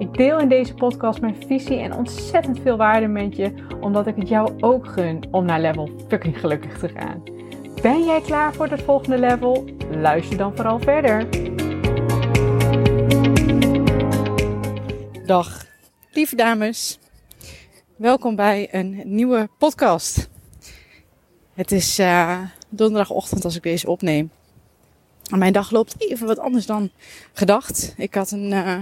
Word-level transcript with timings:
Ik 0.00 0.14
deel 0.14 0.38
in 0.38 0.48
deze 0.48 0.74
podcast 0.74 1.20
mijn 1.20 1.36
visie 1.46 1.78
en 1.78 1.94
ontzettend 1.94 2.60
veel 2.60 2.76
waarde 2.76 3.06
met 3.06 3.36
je, 3.36 3.52
omdat 3.80 4.06
ik 4.06 4.16
het 4.16 4.28
jou 4.28 4.60
ook 4.60 4.86
gun 4.86 5.22
om 5.30 5.44
naar 5.44 5.60
level 5.60 5.90
fucking 6.08 6.40
gelukkig 6.40 6.78
te 6.78 6.88
gaan. 6.88 7.22
Ben 7.82 8.04
jij 8.04 8.20
klaar 8.20 8.54
voor 8.54 8.66
het 8.66 8.82
volgende 8.82 9.18
level? 9.18 9.64
Luister 9.90 10.36
dan 10.36 10.56
vooral 10.56 10.78
verder. 10.78 11.28
Dag, 15.26 15.66
lieve 16.10 16.36
dames. 16.36 16.98
Welkom 17.96 18.36
bij 18.36 18.68
een 18.70 19.02
nieuwe 19.04 19.48
podcast. 19.58 20.30
Het 21.54 21.72
is 21.72 21.98
uh, 21.98 22.40
donderdagochtend 22.68 23.44
als 23.44 23.56
ik 23.56 23.62
deze 23.62 23.88
opneem. 23.88 24.30
Mijn 25.36 25.52
dag 25.52 25.70
loopt 25.70 25.94
even 25.98 26.26
wat 26.26 26.38
anders 26.38 26.66
dan 26.66 26.90
gedacht. 27.32 27.94
Ik 27.96 28.14
had 28.14 28.30
een 28.30 28.52
uh, 28.52 28.78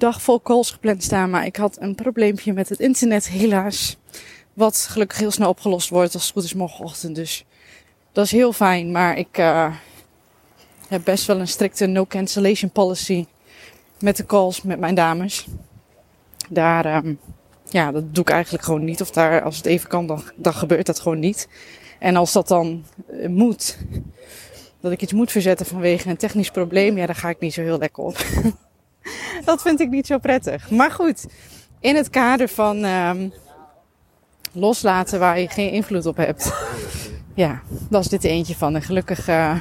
dag 0.00 0.22
vol 0.22 0.42
calls 0.42 0.70
gepland 0.70 1.02
staan, 1.02 1.30
maar 1.30 1.46
ik 1.46 1.56
had 1.56 1.76
een 1.80 1.94
probleempje 1.94 2.52
met 2.52 2.68
het 2.68 2.80
internet 2.80 3.28
helaas. 3.28 3.96
Wat 4.52 4.76
gelukkig 4.76 5.18
heel 5.18 5.30
snel 5.30 5.48
opgelost 5.48 5.88
wordt 5.88 6.14
als 6.14 6.22
het 6.22 6.32
goed 6.32 6.44
is 6.44 6.54
morgenochtend. 6.54 7.14
Dus 7.14 7.44
dat 8.12 8.24
is 8.24 8.30
heel 8.30 8.52
fijn, 8.52 8.90
maar 8.90 9.18
ik 9.18 9.38
uh, 9.38 9.74
heb 10.88 11.04
best 11.04 11.26
wel 11.26 11.40
een 11.40 11.48
strikte 11.48 11.86
no 11.86 12.06
cancellation 12.06 12.70
policy 12.70 13.26
met 13.98 14.16
de 14.16 14.26
calls 14.26 14.62
met 14.62 14.78
mijn 14.78 14.94
dames. 14.94 15.46
Daar, 16.48 16.96
um, 16.96 17.18
ja, 17.68 17.92
dat 17.92 18.14
doe 18.14 18.24
ik 18.24 18.30
eigenlijk 18.30 18.64
gewoon 18.64 18.84
niet. 18.84 19.00
Of 19.00 19.10
daar, 19.10 19.42
als 19.42 19.56
het 19.56 19.66
even 19.66 19.88
kan, 19.88 20.06
dan, 20.06 20.22
dan 20.36 20.54
gebeurt 20.54 20.86
dat 20.86 21.00
gewoon 21.00 21.18
niet. 21.18 21.48
En 21.98 22.16
als 22.16 22.32
dat 22.32 22.48
dan 22.48 22.84
uh, 23.12 23.28
moet, 23.28 23.78
dat 24.80 24.92
ik 24.92 25.02
iets 25.02 25.12
moet 25.12 25.30
verzetten 25.30 25.66
vanwege 25.66 26.08
een 26.08 26.16
technisch 26.16 26.50
probleem, 26.50 26.96
ja, 26.96 27.06
daar 27.06 27.14
ga 27.14 27.28
ik 27.28 27.40
niet 27.40 27.54
zo 27.54 27.62
heel 27.62 27.78
lekker 27.78 28.04
op. 28.04 28.16
dat 29.44 29.62
vind 29.62 29.80
ik 29.80 29.88
niet 29.88 30.06
zo 30.06 30.18
prettig. 30.18 30.70
Maar 30.70 30.90
goed, 30.90 31.26
in 31.80 31.96
het 31.96 32.10
kader 32.10 32.48
van 32.48 32.84
um, 32.84 33.32
loslaten 34.52 35.18
waar 35.18 35.40
je 35.40 35.48
geen 35.48 35.70
invloed 35.70 36.06
op 36.06 36.16
hebt. 36.16 36.52
Ja, 37.34 37.62
dat 37.90 38.04
is 38.04 38.08
dit 38.08 38.24
eentje 38.24 38.54
van. 38.54 38.74
En 38.74 38.82
gelukkig 38.82 39.28
uh, 39.28 39.60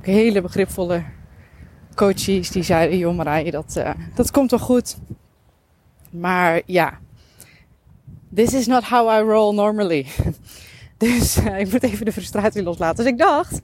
hele 0.00 0.40
begripvolle 0.40 1.04
coaches 1.94 2.50
die 2.50 2.62
zeiden, 2.62 2.98
joh 2.98 3.16
Marije, 3.16 3.50
dat, 3.50 3.74
uh, 3.78 3.90
dat 4.14 4.30
komt 4.30 4.50
wel 4.50 4.60
goed. 4.60 4.96
Maar 6.10 6.62
ja, 6.66 6.98
this 8.34 8.52
is 8.52 8.66
not 8.66 8.84
how 8.84 9.10
I 9.10 9.22
roll 9.30 9.54
normally. 9.54 10.06
Dus 11.02 11.36
uh, 11.36 11.58
ik 11.62 11.72
moet 11.72 11.82
even 11.82 12.04
de 12.04 12.12
frustratie 12.12 12.62
loslaten. 12.62 13.04
Dus 13.04 13.12
ik 13.12 13.18
dacht, 13.18 13.60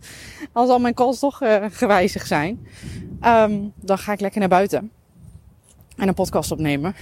als 0.53 0.69
al 0.70 0.78
mijn 0.78 0.94
calls 0.94 1.19
toch 1.19 1.42
uh, 1.42 1.64
gewijzigd 1.70 2.27
zijn, 2.27 2.67
um, 3.25 3.72
dan 3.81 3.98
ga 3.98 4.12
ik 4.12 4.20
lekker 4.20 4.41
naar 4.41 4.48
buiten 4.48 4.91
en 5.97 6.09
een 6.09 6.14
podcast 6.14 6.50
opnemen. 6.50 6.94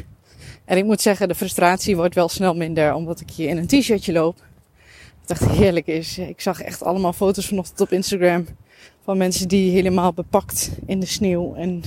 En 0.64 0.76
ik 0.76 0.84
moet 0.84 1.00
zeggen, 1.00 1.28
de 1.28 1.34
frustratie 1.34 1.96
wordt 1.96 2.14
wel 2.14 2.28
snel 2.28 2.54
minder 2.54 2.94
omdat 2.94 3.20
ik 3.20 3.30
hier 3.30 3.48
in 3.48 3.56
een 3.56 3.66
t-shirtje 3.66 4.12
loop. 4.12 4.36
Wat 5.20 5.30
echt 5.30 5.50
heerlijk 5.50 5.86
is. 5.86 6.18
Ik 6.18 6.40
zag 6.40 6.60
echt 6.60 6.82
allemaal 6.82 7.12
foto's 7.12 7.46
vanochtend 7.46 7.80
op 7.80 7.92
Instagram 7.92 8.46
van 9.04 9.16
mensen 9.16 9.48
die 9.48 9.70
helemaal 9.70 10.12
bepakt 10.12 10.70
in 10.86 11.00
de 11.00 11.06
sneeuw 11.06 11.54
en 11.54 11.82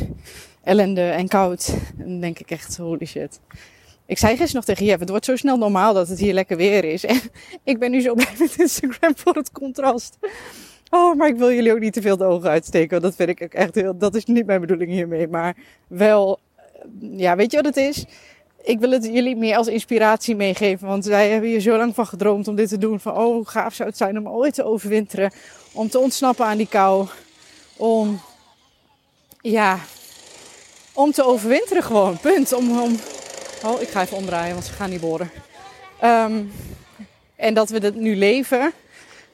ellende 0.63 1.09
en 1.09 1.27
koud. 1.27 1.77
En 1.97 2.07
dan 2.07 2.19
denk 2.19 2.39
ik 2.39 2.51
echt, 2.51 2.77
holy 2.77 3.05
shit. 3.05 3.39
Ik 4.09 4.17
zei 4.17 4.31
gisteren 4.31 4.55
nog 4.55 4.65
tegen 4.65 4.85
Jeff, 4.85 4.99
het 4.99 5.09
wordt 5.09 5.25
zo 5.25 5.35
snel 5.35 5.57
normaal 5.57 5.93
dat 5.93 6.07
het 6.07 6.19
hier 6.19 6.33
lekker 6.33 6.57
weer 6.57 6.83
is. 6.83 7.05
En 7.05 7.21
ik 7.63 7.79
ben 7.79 7.91
nu 7.91 8.01
zo 8.01 8.13
blij 8.13 8.33
met 8.39 8.55
Instagram 8.57 9.13
voor 9.15 9.33
het 9.33 9.51
contrast. 9.51 10.17
Oh, 10.89 11.15
maar 11.15 11.27
ik 11.27 11.35
wil 11.35 11.51
jullie 11.51 11.71
ook 11.71 11.79
niet 11.79 11.93
te 11.93 12.01
veel 12.01 12.17
de 12.17 12.23
ogen 12.23 12.49
uitsteken. 12.49 13.01
Dat 13.01 13.15
vind 13.15 13.29
ik 13.29 13.41
echt 13.41 13.75
heel, 13.75 13.97
dat 13.97 14.15
is 14.15 14.25
niet 14.25 14.45
mijn 14.45 14.61
bedoeling 14.61 14.91
hiermee. 14.91 15.27
Maar 15.27 15.55
wel, 15.87 16.39
ja, 16.99 17.35
weet 17.35 17.51
je 17.51 17.57
wat 17.57 17.65
het 17.65 17.77
is? 17.77 18.05
Ik 18.63 18.79
wil 18.79 18.91
het 18.91 19.05
jullie 19.05 19.35
meer 19.35 19.57
als 19.57 19.67
inspiratie 19.67 20.35
meegeven. 20.35 20.87
Want 20.87 21.05
wij 21.05 21.29
hebben 21.29 21.49
hier 21.49 21.59
zo 21.59 21.77
lang 21.77 21.95
van 21.95 22.07
gedroomd 22.07 22.47
om 22.47 22.55
dit 22.55 22.69
te 22.69 22.77
doen. 22.77 22.99
Van, 22.99 23.17
oh, 23.17 23.23
hoe 23.23 23.47
gaaf 23.47 23.73
zou 23.73 23.89
het 23.89 23.97
zijn 23.97 24.17
om 24.17 24.27
ooit 24.27 24.53
te 24.53 24.63
overwinteren. 24.63 25.31
Om 25.71 25.89
te 25.89 25.99
ontsnappen 25.99 26.45
aan 26.45 26.57
die 26.57 26.67
kou. 26.67 27.07
Om, 27.77 28.21
ja, 29.41 29.79
om 30.93 31.11
te 31.11 31.25
overwinteren 31.25 31.83
gewoon. 31.83 32.17
Punt. 32.17 32.53
Om, 32.53 32.79
om, 32.79 32.95
oh, 33.63 33.81
ik 33.81 33.89
ga 33.89 34.01
even 34.01 34.17
omdraaien, 34.17 34.53
want 34.53 34.65
ze 34.65 34.73
gaan 34.73 34.89
niet 34.89 35.01
boren. 35.01 35.31
Um, 36.03 36.51
en 37.35 37.53
dat 37.53 37.69
we 37.69 37.77
het 37.77 37.95
nu 37.95 38.15
leven. 38.15 38.73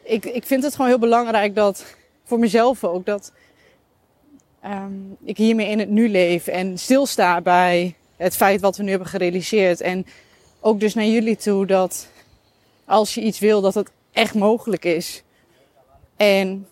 Ik, 0.04 0.26
ik 0.26 0.46
vind 0.46 0.64
het 0.64 0.72
gewoon 0.72 0.88
heel 0.88 1.00
belangrijk 1.00 1.56
dat, 1.56 1.96
voor 2.24 2.40
mezelf 2.40 2.84
ook, 2.84 3.06
dat 3.06 3.32
um, 4.66 5.18
ik 5.24 5.38
hiermee 5.38 5.70
in 5.70 5.80
het 5.80 5.90
nu 5.90 6.10
leef. 6.10 6.48
En 6.48 6.78
stilsta 6.78 7.42
bij 7.42 7.96
het 8.18 8.36
feit 8.36 8.62
wat 8.62 8.78
we 8.78 8.84
nu 8.84 8.90
hebben 8.90 9.08
gerealiseerd. 9.08 9.82
En 9.82 10.06
ook 10.60 10.80
dus 10.80 10.94
naar 10.94 11.06
jullie 11.06 11.38
toe 11.38 11.66
dat 11.66 12.08
als 12.86 13.14
je 13.14 13.22
iets 13.22 13.40
wil, 13.40 13.62
dat 13.62 13.74
het 13.74 13.90
echt 14.12 14.34
mogelijk 14.34 14.86
is. 14.86 15.24
En 16.16 16.68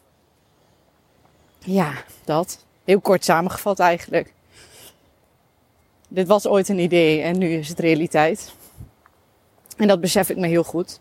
ja, 1.59 1.93
dat. 2.23 2.65
Heel 2.83 3.01
kort 3.01 3.23
samengevat 3.23 3.79
eigenlijk. 3.79 4.32
Dit 6.13 6.27
was 6.27 6.47
ooit 6.47 6.69
een 6.69 6.79
idee 6.79 7.21
en 7.21 7.37
nu 7.37 7.49
is 7.49 7.69
het 7.69 7.79
realiteit. 7.79 8.53
En 9.77 9.87
dat 9.87 10.01
besef 10.01 10.29
ik 10.29 10.37
me 10.37 10.47
heel 10.47 10.63
goed. 10.63 10.99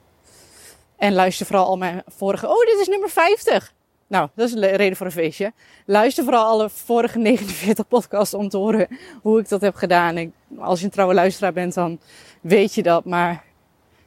En 0.96 1.12
luister 1.12 1.46
vooral 1.46 1.66
al 1.66 1.76
mijn 1.76 2.02
vorige. 2.06 2.48
Oh, 2.48 2.66
dit 2.66 2.78
is 2.80 2.88
nummer 2.88 3.10
50. 3.10 3.74
Nou, 4.06 4.28
dat 4.34 4.48
is 4.48 4.54
een 4.54 4.76
reden 4.76 4.96
voor 4.96 5.06
een 5.06 5.12
feestje. 5.12 5.52
Luister 5.86 6.24
vooral 6.24 6.44
alle 6.44 6.68
vorige 6.68 7.18
49 7.18 7.88
podcasts 7.88 8.34
om 8.34 8.48
te 8.48 8.56
horen 8.56 8.88
hoe 9.22 9.40
ik 9.40 9.48
dat 9.48 9.60
heb 9.60 9.74
gedaan. 9.74 10.18
Ik, 10.18 10.30
als 10.58 10.78
je 10.78 10.84
een 10.84 10.90
trouwe 10.90 11.14
luisteraar 11.14 11.52
bent, 11.52 11.74
dan 11.74 12.00
weet 12.40 12.74
je 12.74 12.82
dat. 12.82 13.04
Maar 13.04 13.44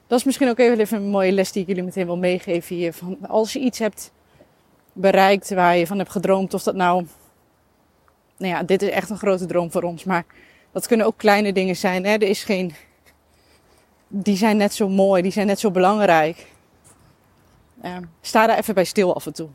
dat 0.07 0.19
is 0.19 0.25
misschien 0.25 0.49
ook 0.49 0.59
even 0.59 0.97
een 0.97 1.09
mooie 1.09 1.31
les 1.31 1.51
die 1.51 1.61
ik 1.61 1.67
jullie 1.67 1.83
meteen 1.83 2.05
wil 2.05 2.17
meegeven 2.17 2.75
hier. 2.75 2.93
Van 2.93 3.17
als 3.27 3.53
je 3.53 3.59
iets 3.59 3.79
hebt 3.79 4.11
bereikt 4.93 5.49
waar 5.49 5.77
je 5.77 5.87
van 5.87 5.97
hebt 5.97 6.11
gedroomd, 6.11 6.53
of 6.53 6.63
dat 6.63 6.75
nou. 6.75 7.05
Nou 8.37 8.53
ja, 8.53 8.63
dit 8.63 8.81
is 8.81 8.89
echt 8.89 9.09
een 9.09 9.17
grote 9.17 9.45
droom 9.45 9.71
voor 9.71 9.83
ons. 9.83 10.03
Maar 10.03 10.25
dat 10.75 10.87
kunnen 10.87 11.05
ook 11.05 11.17
kleine 11.17 11.53
dingen 11.53 11.75
zijn. 11.75 12.05
Hè? 12.05 12.11
Er 12.11 12.23
is 12.23 12.43
geen. 12.43 12.75
Die 14.07 14.37
zijn 14.37 14.57
net 14.57 14.73
zo 14.73 14.89
mooi, 14.89 15.21
die 15.21 15.31
zijn 15.31 15.47
net 15.47 15.59
zo 15.59 15.71
belangrijk. 15.71 16.45
Um, 17.85 18.09
sta 18.21 18.47
daar 18.47 18.57
even 18.57 18.73
bij 18.73 18.83
stil 18.83 19.15
af 19.15 19.25
en 19.25 19.33
toe. 19.33 19.49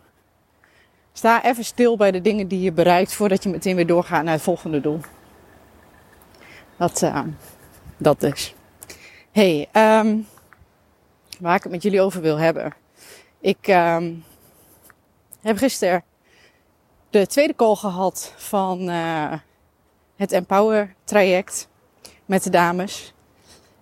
Sta 1.13 1.45
even 1.45 1.65
stil 1.65 1.97
bij 1.97 2.11
de 2.11 2.21
dingen 2.21 2.49
die 2.49 2.61
je 2.61 2.73
bereikt 2.73 3.15
voordat 3.15 3.43
je 3.43 3.49
meteen 3.49 3.77
weer 3.77 3.87
doorgaat 3.87 4.25
naar 4.25 4.33
het 4.33 4.43
volgende 4.43 4.81
doel. 4.81 5.01
Dat, 6.77 7.03
uh, 7.03 7.23
dat 7.97 8.21
dus. 8.21 8.55
Hey, 9.31 9.69
um, 9.73 10.27
waar 11.41 11.57
ik 11.57 11.63
het 11.63 11.73
met 11.73 11.83
jullie 11.83 12.01
over 12.01 12.21
wil 12.21 12.37
hebben. 12.37 12.75
Ik 13.41 13.69
um, 13.69 14.25
heb 15.41 15.57
gisteren 15.57 16.05
de 17.11 17.27
tweede 17.27 17.55
call 17.55 17.75
gehad 17.75 18.35
van 18.37 18.89
uh, 18.89 19.33
het 20.21 20.33
Empower 20.33 20.95
traject 21.05 21.69
met 22.27 22.43
de 22.43 22.51
dames. 22.51 23.15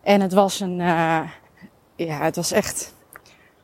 En 0.02 0.20
het 0.20 0.32
was 0.32 0.60
een, 0.60 0.78
uh, 0.78 1.20
ja, 1.96 2.22
het 2.22 2.36
was 2.36 2.52
echt 2.52 2.94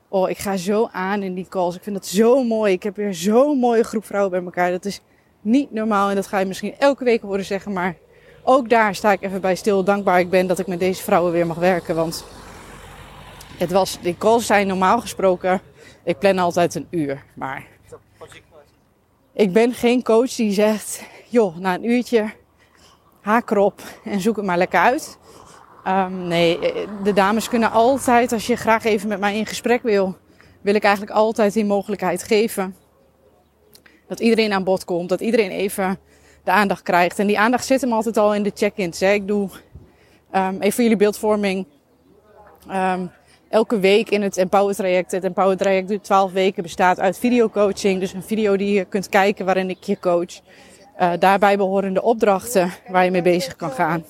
Oh, 0.08 0.30
ik 0.30 0.38
ga 0.38 0.56
zo 0.56 0.88
aan 0.92 1.22
in 1.22 1.34
die 1.34 1.46
calls. 1.48 1.76
Ik 1.76 1.82
vind 1.82 1.96
dat 1.96 2.06
zo 2.06 2.44
mooi. 2.44 2.72
Ik 2.72 2.82
heb 2.82 2.96
weer 2.96 3.14
zo'n 3.14 3.58
mooie 3.58 3.82
groep 3.82 4.04
vrouwen 4.04 4.30
bij 4.30 4.42
elkaar. 4.44 4.70
Dat 4.70 4.84
is 4.84 5.00
niet 5.40 5.72
normaal. 5.72 6.08
En 6.08 6.14
dat 6.14 6.26
ga 6.26 6.38
je 6.38 6.46
misschien 6.46 6.74
elke 6.78 7.04
week 7.04 7.22
horen 7.22 7.44
zeggen. 7.44 7.72
Maar 7.72 7.96
ook 8.42 8.68
daar 8.68 8.94
sta 8.94 9.12
ik 9.12 9.22
even 9.22 9.40
bij 9.40 9.54
stil. 9.54 9.84
Dankbaar 9.84 10.20
ik 10.20 10.30
ben 10.30 10.46
dat 10.46 10.58
ik 10.58 10.66
met 10.66 10.78
deze 10.78 11.02
vrouwen 11.02 11.32
weer 11.32 11.46
mag 11.46 11.56
werken. 11.56 11.94
Want 11.94 12.24
het 13.58 13.70
was, 13.70 13.98
die 14.00 14.18
calls 14.18 14.46
zijn 14.46 14.66
normaal 14.66 15.00
gesproken. 15.00 15.60
Ik 16.04 16.18
plan 16.18 16.38
altijd 16.38 16.74
een 16.74 16.86
uur. 16.90 17.24
Maar 17.34 17.66
ik 19.32 19.52
ben 19.52 19.72
geen 19.72 20.02
coach 20.02 20.34
die 20.34 20.52
zegt: 20.52 21.02
joh, 21.28 21.56
na 21.56 21.74
een 21.74 21.90
uurtje 21.90 22.32
haak 23.24 23.50
erop 23.50 23.82
en 24.04 24.20
zoek 24.20 24.36
het 24.36 24.44
maar 24.44 24.58
lekker 24.58 24.80
uit. 24.80 25.18
Um, 25.86 26.26
nee, 26.26 26.58
de 27.02 27.12
dames 27.12 27.48
kunnen 27.48 27.70
altijd, 27.70 28.32
als 28.32 28.46
je 28.46 28.56
graag 28.56 28.84
even 28.84 29.08
met 29.08 29.20
mij 29.20 29.36
in 29.36 29.46
gesprek 29.46 29.82
wil, 29.82 30.16
wil 30.60 30.74
ik 30.74 30.82
eigenlijk 30.82 31.16
altijd 31.16 31.52
die 31.52 31.64
mogelijkheid 31.64 32.22
geven. 32.22 32.76
Dat 34.08 34.20
iedereen 34.20 34.52
aan 34.52 34.64
bod 34.64 34.84
komt, 34.84 35.08
dat 35.08 35.20
iedereen 35.20 35.50
even 35.50 35.98
de 36.44 36.50
aandacht 36.50 36.82
krijgt. 36.82 37.18
En 37.18 37.26
die 37.26 37.38
aandacht 37.38 37.66
zit 37.66 37.80
hem 37.80 37.92
altijd 37.92 38.16
al 38.16 38.34
in 38.34 38.42
de 38.42 38.52
check-ins. 38.54 39.02
Ik 39.02 39.26
doe 39.26 39.50
um, 40.34 40.56
even 40.60 40.72
voor 40.72 40.82
jullie 40.82 40.98
beeldvorming. 40.98 41.66
Um, 42.70 43.10
elke 43.48 43.78
week 43.78 44.10
in 44.10 44.22
het 44.22 44.36
Empower 44.36 44.74
traject. 44.74 45.10
Het 45.10 45.24
Empower 45.24 45.56
traject 45.56 45.88
duurt 45.88 46.04
12 46.04 46.32
weken, 46.32 46.62
bestaat 46.62 47.00
uit 47.00 47.18
videocoaching. 47.18 48.00
Dus 48.00 48.12
een 48.12 48.22
video 48.22 48.56
die 48.56 48.72
je 48.72 48.84
kunt 48.84 49.08
kijken 49.08 49.44
waarin 49.44 49.70
ik 49.70 49.82
je 49.82 49.98
coach. 49.98 50.40
Uh, 51.00 51.12
daarbij 51.18 51.56
behorende 51.56 52.02
opdrachten 52.02 52.72
waar 52.88 53.04
je 53.04 53.10
mee 53.10 53.22
bezig 53.22 53.56
kan 53.56 53.70
gaan. 53.70 54.04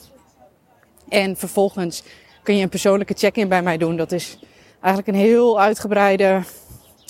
En 1.08 1.36
vervolgens 1.36 2.02
kun 2.42 2.56
je 2.56 2.62
een 2.62 2.68
persoonlijke 2.68 3.14
check-in 3.14 3.48
bij 3.48 3.62
mij 3.62 3.76
doen. 3.76 3.96
Dat 3.96 4.12
is 4.12 4.38
eigenlijk 4.80 5.16
een 5.16 5.24
heel 5.24 5.60
uitgebreide 5.60 6.42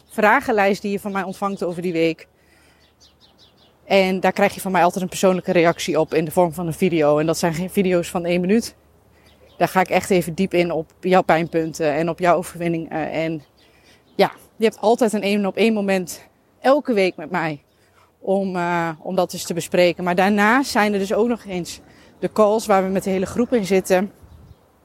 vragenlijst 0.08 0.82
die 0.82 0.90
je 0.90 1.00
van 1.00 1.12
mij 1.12 1.22
ontvangt 1.22 1.62
over 1.62 1.82
die 1.82 1.92
week. 1.92 2.28
En 3.84 4.20
daar 4.20 4.32
krijg 4.32 4.54
je 4.54 4.60
van 4.60 4.72
mij 4.72 4.84
altijd 4.84 5.02
een 5.02 5.08
persoonlijke 5.08 5.52
reactie 5.52 6.00
op 6.00 6.14
in 6.14 6.24
de 6.24 6.30
vorm 6.30 6.52
van 6.52 6.66
een 6.66 6.72
video. 6.72 7.18
En 7.18 7.26
dat 7.26 7.38
zijn 7.38 7.54
geen 7.54 7.70
video's 7.70 8.10
van 8.10 8.24
één 8.24 8.40
minuut. 8.40 8.74
Daar 9.56 9.68
ga 9.68 9.80
ik 9.80 9.90
echt 9.90 10.10
even 10.10 10.34
diep 10.34 10.54
in 10.54 10.70
op 10.70 10.92
jouw 11.00 11.22
pijnpunten 11.22 11.92
en 11.92 12.08
op 12.08 12.18
jouw 12.18 12.36
overwinning. 12.36 12.90
En 12.90 13.42
ja, 14.16 14.32
je 14.56 14.64
hebt 14.64 14.80
altijd 14.80 15.12
een 15.12 15.22
één 15.22 15.46
op 15.46 15.56
één 15.56 15.74
moment 15.74 16.28
elke 16.60 16.92
week 16.92 17.16
met 17.16 17.30
mij 17.30 17.62
om, 18.24 18.56
uh, 18.56 18.88
om 18.98 19.14
dat 19.14 19.32
eens 19.32 19.44
te 19.44 19.54
bespreken. 19.54 20.04
Maar 20.04 20.14
daarnaast 20.14 20.70
zijn 20.70 20.92
er 20.92 20.98
dus 20.98 21.12
ook 21.12 21.28
nog 21.28 21.44
eens 21.44 21.80
de 22.18 22.32
calls 22.32 22.66
waar 22.66 22.84
we 22.84 22.88
met 22.88 23.04
de 23.04 23.10
hele 23.10 23.26
groep 23.26 23.52
in 23.52 23.66
zitten. 23.66 24.12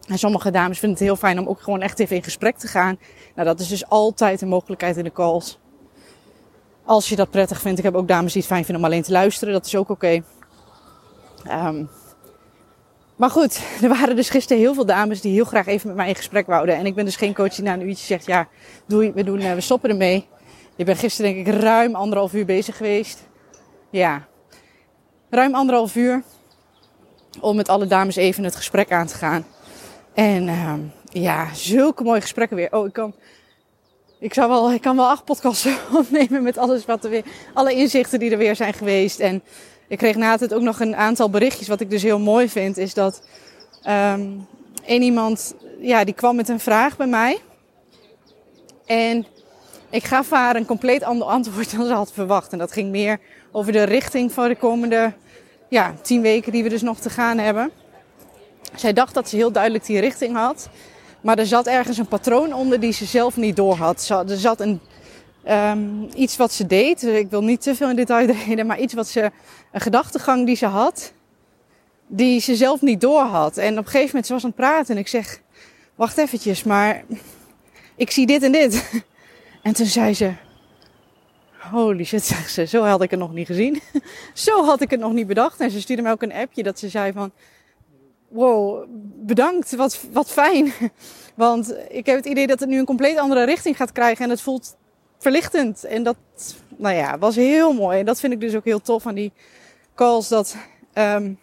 En 0.07 0.17
sommige 0.17 0.51
dames 0.51 0.79
vinden 0.79 0.97
het 0.97 1.07
heel 1.07 1.15
fijn 1.15 1.39
om 1.39 1.47
ook 1.47 1.61
gewoon 1.61 1.81
echt 1.81 1.99
even 1.99 2.15
in 2.15 2.23
gesprek 2.23 2.57
te 2.57 2.67
gaan. 2.67 2.99
Nou, 3.35 3.47
dat 3.47 3.59
is 3.59 3.67
dus 3.67 3.89
altijd 3.89 4.41
een 4.41 4.47
mogelijkheid 4.47 4.97
in 4.97 5.03
de 5.03 5.11
calls. 5.11 5.59
Als 6.85 7.09
je 7.09 7.15
dat 7.15 7.29
prettig 7.29 7.61
vindt. 7.61 7.77
Ik 7.77 7.83
heb 7.83 7.95
ook 7.95 8.07
dames 8.07 8.33
die 8.33 8.41
het 8.41 8.51
fijn 8.51 8.65
vinden 8.65 8.83
om 8.83 8.89
alleen 8.89 9.03
te 9.03 9.11
luisteren. 9.11 9.53
Dat 9.53 9.65
is 9.65 9.75
ook 9.75 9.89
oké. 9.89 10.21
Um, 11.51 11.89
maar 13.15 13.29
goed, 13.29 13.61
er 13.83 13.89
waren 13.89 14.15
dus 14.15 14.29
gisteren 14.29 14.61
heel 14.61 14.73
veel 14.73 14.85
dames 14.85 15.21
die 15.21 15.33
heel 15.33 15.45
graag 15.45 15.67
even 15.67 15.87
met 15.87 15.95
mij 15.95 16.07
in 16.07 16.15
gesprek 16.15 16.47
wouden. 16.47 16.75
En 16.75 16.85
ik 16.85 16.95
ben 16.95 17.05
dus 17.05 17.15
geen 17.15 17.33
coach 17.33 17.55
die 17.55 17.63
na 17.63 17.73
een 17.73 17.87
uurtje 17.87 18.05
zegt, 18.05 18.25
ja, 18.25 18.47
doei, 18.85 19.11
we, 19.11 19.23
doen, 19.23 19.41
uh, 19.41 19.53
we 19.53 19.61
stoppen 19.61 19.89
ermee. 19.89 20.27
Je 20.75 20.83
bent 20.83 20.99
gisteren 20.99 21.33
denk 21.33 21.47
ik 21.47 21.53
ruim 21.53 21.95
anderhalf 21.95 22.33
uur 22.33 22.45
bezig 22.45 22.77
geweest. 22.77 23.28
Ja, 23.89 24.27
ruim 25.29 25.55
anderhalf 25.55 25.95
uur 25.95 26.23
om 27.41 27.55
met 27.55 27.69
alle 27.69 27.87
dames 27.87 28.15
even 28.15 28.43
het 28.43 28.55
gesprek 28.55 28.91
aan 28.91 29.07
te 29.07 29.15
gaan. 29.15 29.45
En 30.13 30.47
uh, 30.47 30.73
ja, 31.03 31.53
zulke 31.53 32.03
mooie 32.03 32.21
gesprekken 32.21 32.57
weer. 32.57 32.71
Oh, 32.71 32.87
ik 32.87 32.93
kan, 32.93 33.15
ik, 34.19 34.33
zou 34.33 34.49
wel, 34.49 34.71
ik 34.71 34.81
kan 34.81 34.95
wel 34.95 35.09
acht 35.09 35.25
podcasts 35.25 35.67
opnemen 35.97 36.43
met 36.43 36.57
alles 36.57 36.85
wat 36.85 37.03
er 37.03 37.09
weer, 37.09 37.23
alle 37.53 37.73
inzichten 37.73 38.19
die 38.19 38.31
er 38.31 38.37
weer 38.37 38.55
zijn 38.55 38.73
geweest. 38.73 39.19
En 39.19 39.43
ik 39.87 39.97
kreeg 39.97 40.15
na 40.15 40.37
het 40.37 40.53
ook 40.53 40.61
nog 40.61 40.79
een 40.79 40.95
aantal 40.95 41.29
berichtjes. 41.29 41.67
Wat 41.67 41.81
ik 41.81 41.89
dus 41.89 42.03
heel 42.03 42.19
mooi 42.19 42.49
vind, 42.49 42.77
is 42.77 42.93
dat 42.93 43.23
um, 43.87 44.47
één 44.85 45.01
iemand, 45.01 45.55
ja, 45.79 46.03
die 46.03 46.13
kwam 46.13 46.35
met 46.35 46.49
een 46.49 46.59
vraag 46.59 46.97
bij 46.97 47.07
mij. 47.07 47.39
En 48.85 49.25
ik 49.89 50.03
gaf 50.03 50.29
haar 50.29 50.55
een 50.55 50.65
compleet 50.65 51.03
ander 51.03 51.27
antwoord 51.27 51.71
dan 51.75 51.85
ze 51.85 51.93
had 51.93 52.11
verwacht. 52.13 52.51
En 52.51 52.57
dat 52.57 52.71
ging 52.71 52.89
meer 52.89 53.19
over 53.51 53.71
de 53.71 53.83
richting 53.83 54.31
van 54.31 54.47
de 54.47 54.55
komende 54.55 55.13
ja, 55.69 55.93
tien 56.01 56.21
weken 56.21 56.51
die 56.51 56.63
we 56.63 56.69
dus 56.69 56.81
nog 56.81 56.99
te 56.99 57.09
gaan 57.09 57.37
hebben. 57.37 57.71
Zij 58.75 58.93
dacht 58.93 59.13
dat 59.13 59.29
ze 59.29 59.35
heel 59.35 59.51
duidelijk 59.51 59.85
die 59.85 59.99
richting 59.99 60.35
had. 60.35 60.69
Maar 61.21 61.37
er 61.37 61.45
zat 61.45 61.67
ergens 61.67 61.97
een 61.97 62.07
patroon 62.07 62.53
onder 62.53 62.79
die 62.79 62.91
ze 62.91 63.05
zelf 63.05 63.37
niet 63.37 63.55
door 63.55 63.75
had. 63.75 64.09
Er 64.09 64.37
zat 64.37 64.59
een, 64.59 64.79
um, 65.49 66.09
iets 66.15 66.37
wat 66.37 66.53
ze 66.53 66.65
deed. 66.65 67.03
Ik 67.03 67.29
wil 67.29 67.43
niet 67.43 67.61
te 67.61 67.75
veel 67.75 67.89
in 67.89 67.95
detail 67.95 68.27
treden, 68.33 68.65
maar 68.65 68.79
iets 68.79 68.93
wat 68.93 69.07
ze, 69.07 69.31
een 69.71 69.81
gedachtegang 69.81 70.45
die 70.45 70.55
ze 70.55 70.65
had, 70.65 71.13
die 72.07 72.39
ze 72.39 72.55
zelf 72.55 72.81
niet 72.81 73.01
door 73.01 73.21
had. 73.21 73.57
En 73.57 73.71
op 73.71 73.85
een 73.85 73.91
gegeven 73.91 74.05
moment, 74.05 74.25
ze 74.25 74.33
was 74.33 74.43
aan 74.43 74.49
het 74.49 74.59
praten 74.59 74.95
en 74.95 75.01
ik 75.01 75.07
zeg, 75.07 75.41
wacht 75.95 76.17
eventjes, 76.17 76.63
maar 76.63 77.03
ik 77.95 78.11
zie 78.11 78.25
dit 78.25 78.43
en 78.43 78.51
dit. 78.51 78.83
En 79.69 79.75
toen 79.75 79.85
zei 79.85 80.13
ze, 80.13 80.33
holy 81.71 82.03
shit, 82.03 82.23
zegt 82.33 82.51
ze, 82.51 82.65
zo 82.65 82.83
had 82.83 83.01
ik 83.01 83.11
het 83.11 83.19
nog 83.19 83.33
niet 83.33 83.47
gezien. 83.47 83.81
zo 84.33 84.65
had 84.65 84.81
ik 84.81 84.89
het 84.89 84.99
nog 84.99 85.13
niet 85.13 85.27
bedacht. 85.27 85.59
En 85.59 85.71
ze 85.71 85.81
stuurde 85.81 86.01
mij 86.01 86.11
ook 86.11 86.21
een 86.21 86.33
appje 86.33 86.63
dat 86.63 86.79
ze 86.79 86.89
zei 86.89 87.11
van, 87.11 87.31
wow, 88.27 88.85
bedankt, 89.15 89.75
wat, 89.75 89.99
wat 90.11 90.31
fijn. 90.31 90.73
Want 91.35 91.75
ik 91.89 92.05
heb 92.05 92.15
het 92.15 92.25
idee 92.25 92.47
dat 92.47 92.59
het 92.59 92.69
nu 92.69 92.79
een 92.79 92.85
compleet 92.85 93.17
andere 93.17 93.43
richting 93.43 93.77
gaat 93.77 93.91
krijgen 93.91 94.23
en 94.23 94.29
het 94.29 94.41
voelt 94.41 94.75
verlichtend. 95.17 95.83
En 95.83 96.03
dat, 96.03 96.17
nou 96.77 96.95
ja, 96.95 97.17
was 97.17 97.35
heel 97.35 97.73
mooi. 97.73 97.99
En 97.99 98.05
dat 98.05 98.19
vind 98.19 98.33
ik 98.33 98.39
dus 98.39 98.55
ook 98.55 98.65
heel 98.65 98.81
tof 98.81 99.05
aan 99.05 99.15
die 99.15 99.31
calls, 99.95 100.27
dat 100.27 100.55
um, 100.93 101.39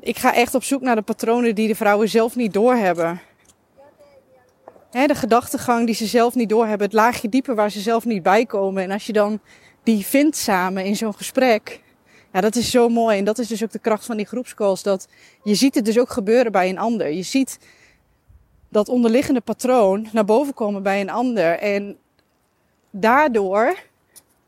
ik 0.00 0.18
ga 0.18 0.34
echt 0.34 0.54
op 0.54 0.64
zoek 0.64 0.80
naar 0.80 0.96
de 0.96 1.02
patronen 1.02 1.54
die 1.54 1.68
de 1.68 1.74
vrouwen 1.74 2.08
zelf 2.08 2.36
niet 2.36 2.52
doorhebben. 2.52 3.20
He, 4.92 5.06
de 5.06 5.14
gedachtegang 5.14 5.86
die 5.86 5.94
ze 5.94 6.06
zelf 6.06 6.34
niet 6.34 6.48
doorhebben, 6.48 6.86
het 6.86 6.96
laagje 6.96 7.28
dieper 7.28 7.54
waar 7.54 7.70
ze 7.70 7.80
zelf 7.80 8.04
niet 8.04 8.22
bij 8.22 8.46
komen. 8.46 8.82
En 8.82 8.90
als 8.90 9.06
je 9.06 9.12
dan 9.12 9.40
die 9.82 10.06
vindt 10.06 10.36
samen 10.36 10.84
in 10.84 10.96
zo'n 10.96 11.14
gesprek, 11.14 11.80
ja, 12.32 12.40
dat 12.40 12.56
is 12.56 12.70
zo 12.70 12.88
mooi. 12.88 13.18
En 13.18 13.24
dat 13.24 13.38
is 13.38 13.46
dus 13.48 13.62
ook 13.62 13.72
de 13.72 13.78
kracht 13.78 14.04
van 14.04 14.16
die 14.16 14.26
groepscalls. 14.26 14.82
Dat 14.82 15.08
je 15.42 15.54
ziet 15.54 15.74
het 15.74 15.84
dus 15.84 15.98
ook 15.98 16.10
gebeuren 16.10 16.52
bij 16.52 16.68
een 16.68 16.78
ander. 16.78 17.10
Je 17.12 17.22
ziet 17.22 17.58
dat 18.68 18.88
onderliggende 18.88 19.40
patroon 19.40 20.08
naar 20.12 20.24
boven 20.24 20.54
komen 20.54 20.82
bij 20.82 21.00
een 21.00 21.10
ander. 21.10 21.58
En 21.58 21.96
daardoor 22.90 23.76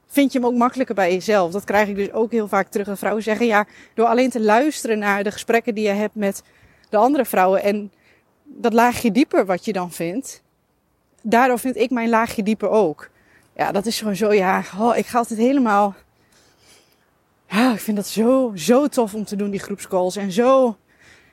vind 0.06 0.32
je 0.32 0.38
hem 0.38 0.48
ook 0.48 0.54
makkelijker 0.54 0.94
bij 0.94 1.12
jezelf. 1.12 1.52
Dat 1.52 1.64
krijg 1.64 1.88
ik 1.88 1.96
dus 1.96 2.12
ook 2.12 2.30
heel 2.30 2.48
vaak 2.48 2.68
terug. 2.68 2.86
Dat 2.86 2.98
vrouwen 2.98 3.22
zeggen, 3.22 3.46
ja, 3.46 3.66
door 3.94 4.06
alleen 4.06 4.30
te 4.30 4.40
luisteren 4.40 4.98
naar 4.98 5.24
de 5.24 5.30
gesprekken 5.30 5.74
die 5.74 5.84
je 5.84 5.90
hebt 5.90 6.14
met 6.14 6.42
de 6.88 6.96
andere 6.96 7.24
vrouwen. 7.24 7.62
En 7.62 7.92
dat 8.56 8.72
laagje 8.72 9.12
dieper 9.12 9.46
wat 9.46 9.64
je 9.64 9.72
dan 9.72 9.92
vindt. 9.92 10.42
Daardoor 11.22 11.58
vind 11.58 11.76
ik 11.76 11.90
mijn 11.90 12.08
laagje 12.08 12.42
dieper 12.42 12.68
ook. 12.68 13.10
Ja, 13.56 13.72
dat 13.72 13.86
is 13.86 13.98
gewoon 13.98 14.16
zo, 14.16 14.32
ja, 14.32 14.62
oh, 14.78 14.96
ik 14.96 15.06
ga 15.06 15.18
altijd 15.18 15.38
helemaal 15.38 15.94
ja, 17.54 17.72
ik 17.72 17.80
vind 17.80 17.96
dat 17.96 18.06
zo, 18.06 18.52
zo 18.54 18.88
tof 18.88 19.14
om 19.14 19.24
te 19.24 19.36
doen, 19.36 19.50
die 19.50 19.60
groepscalls. 19.60 20.16
En 20.16 20.32
zo, 20.32 20.76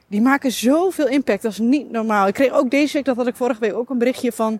die 0.07 0.21
maken 0.21 0.51
zoveel 0.51 1.07
impact. 1.07 1.41
Dat 1.41 1.51
is 1.51 1.57
niet 1.57 1.91
normaal. 1.91 2.27
Ik 2.27 2.33
kreeg 2.33 2.51
ook 2.51 2.69
deze 2.69 2.93
week, 2.93 3.05
dat 3.05 3.15
had 3.15 3.27
ik 3.27 3.35
vorige 3.35 3.59
week 3.59 3.73
ook 3.73 3.89
een 3.89 3.97
berichtje 3.97 4.31
van 4.31 4.59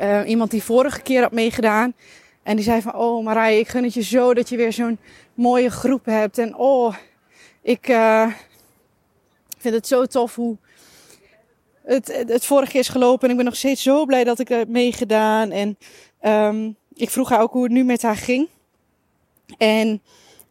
uh, 0.00 0.28
iemand 0.28 0.50
die 0.50 0.62
vorige 0.62 1.02
keer 1.02 1.22
had 1.22 1.32
meegedaan. 1.32 1.94
En 2.42 2.56
die 2.56 2.64
zei 2.64 2.82
van, 2.82 2.94
oh 2.94 3.24
Marije, 3.24 3.58
ik 3.58 3.68
gun 3.68 3.84
het 3.84 3.94
je 3.94 4.02
zo 4.02 4.34
dat 4.34 4.48
je 4.48 4.56
weer 4.56 4.72
zo'n 4.72 4.98
mooie 5.34 5.70
groep 5.70 6.04
hebt. 6.04 6.38
En 6.38 6.56
oh, 6.56 6.94
ik 7.62 7.88
uh, 7.88 8.32
vind 9.58 9.74
het 9.74 9.86
zo 9.86 10.06
tof 10.06 10.34
hoe 10.34 10.56
het, 11.86 12.24
het 12.26 12.44
vorige 12.44 12.70
keer 12.70 12.80
is 12.80 12.88
gelopen. 12.88 13.24
En 13.24 13.30
ik 13.30 13.36
ben 13.36 13.44
nog 13.44 13.56
steeds 13.56 13.82
zo 13.82 14.04
blij 14.04 14.24
dat 14.24 14.38
ik 14.38 14.48
heb 14.48 14.68
meegedaan. 14.68 15.50
En 15.50 15.78
um, 16.22 16.76
ik 16.94 17.10
vroeg 17.10 17.28
haar 17.28 17.40
ook 17.40 17.52
hoe 17.52 17.62
het 17.62 17.72
nu 17.72 17.84
met 17.84 18.02
haar 18.02 18.16
ging. 18.16 18.48
En 19.58 20.00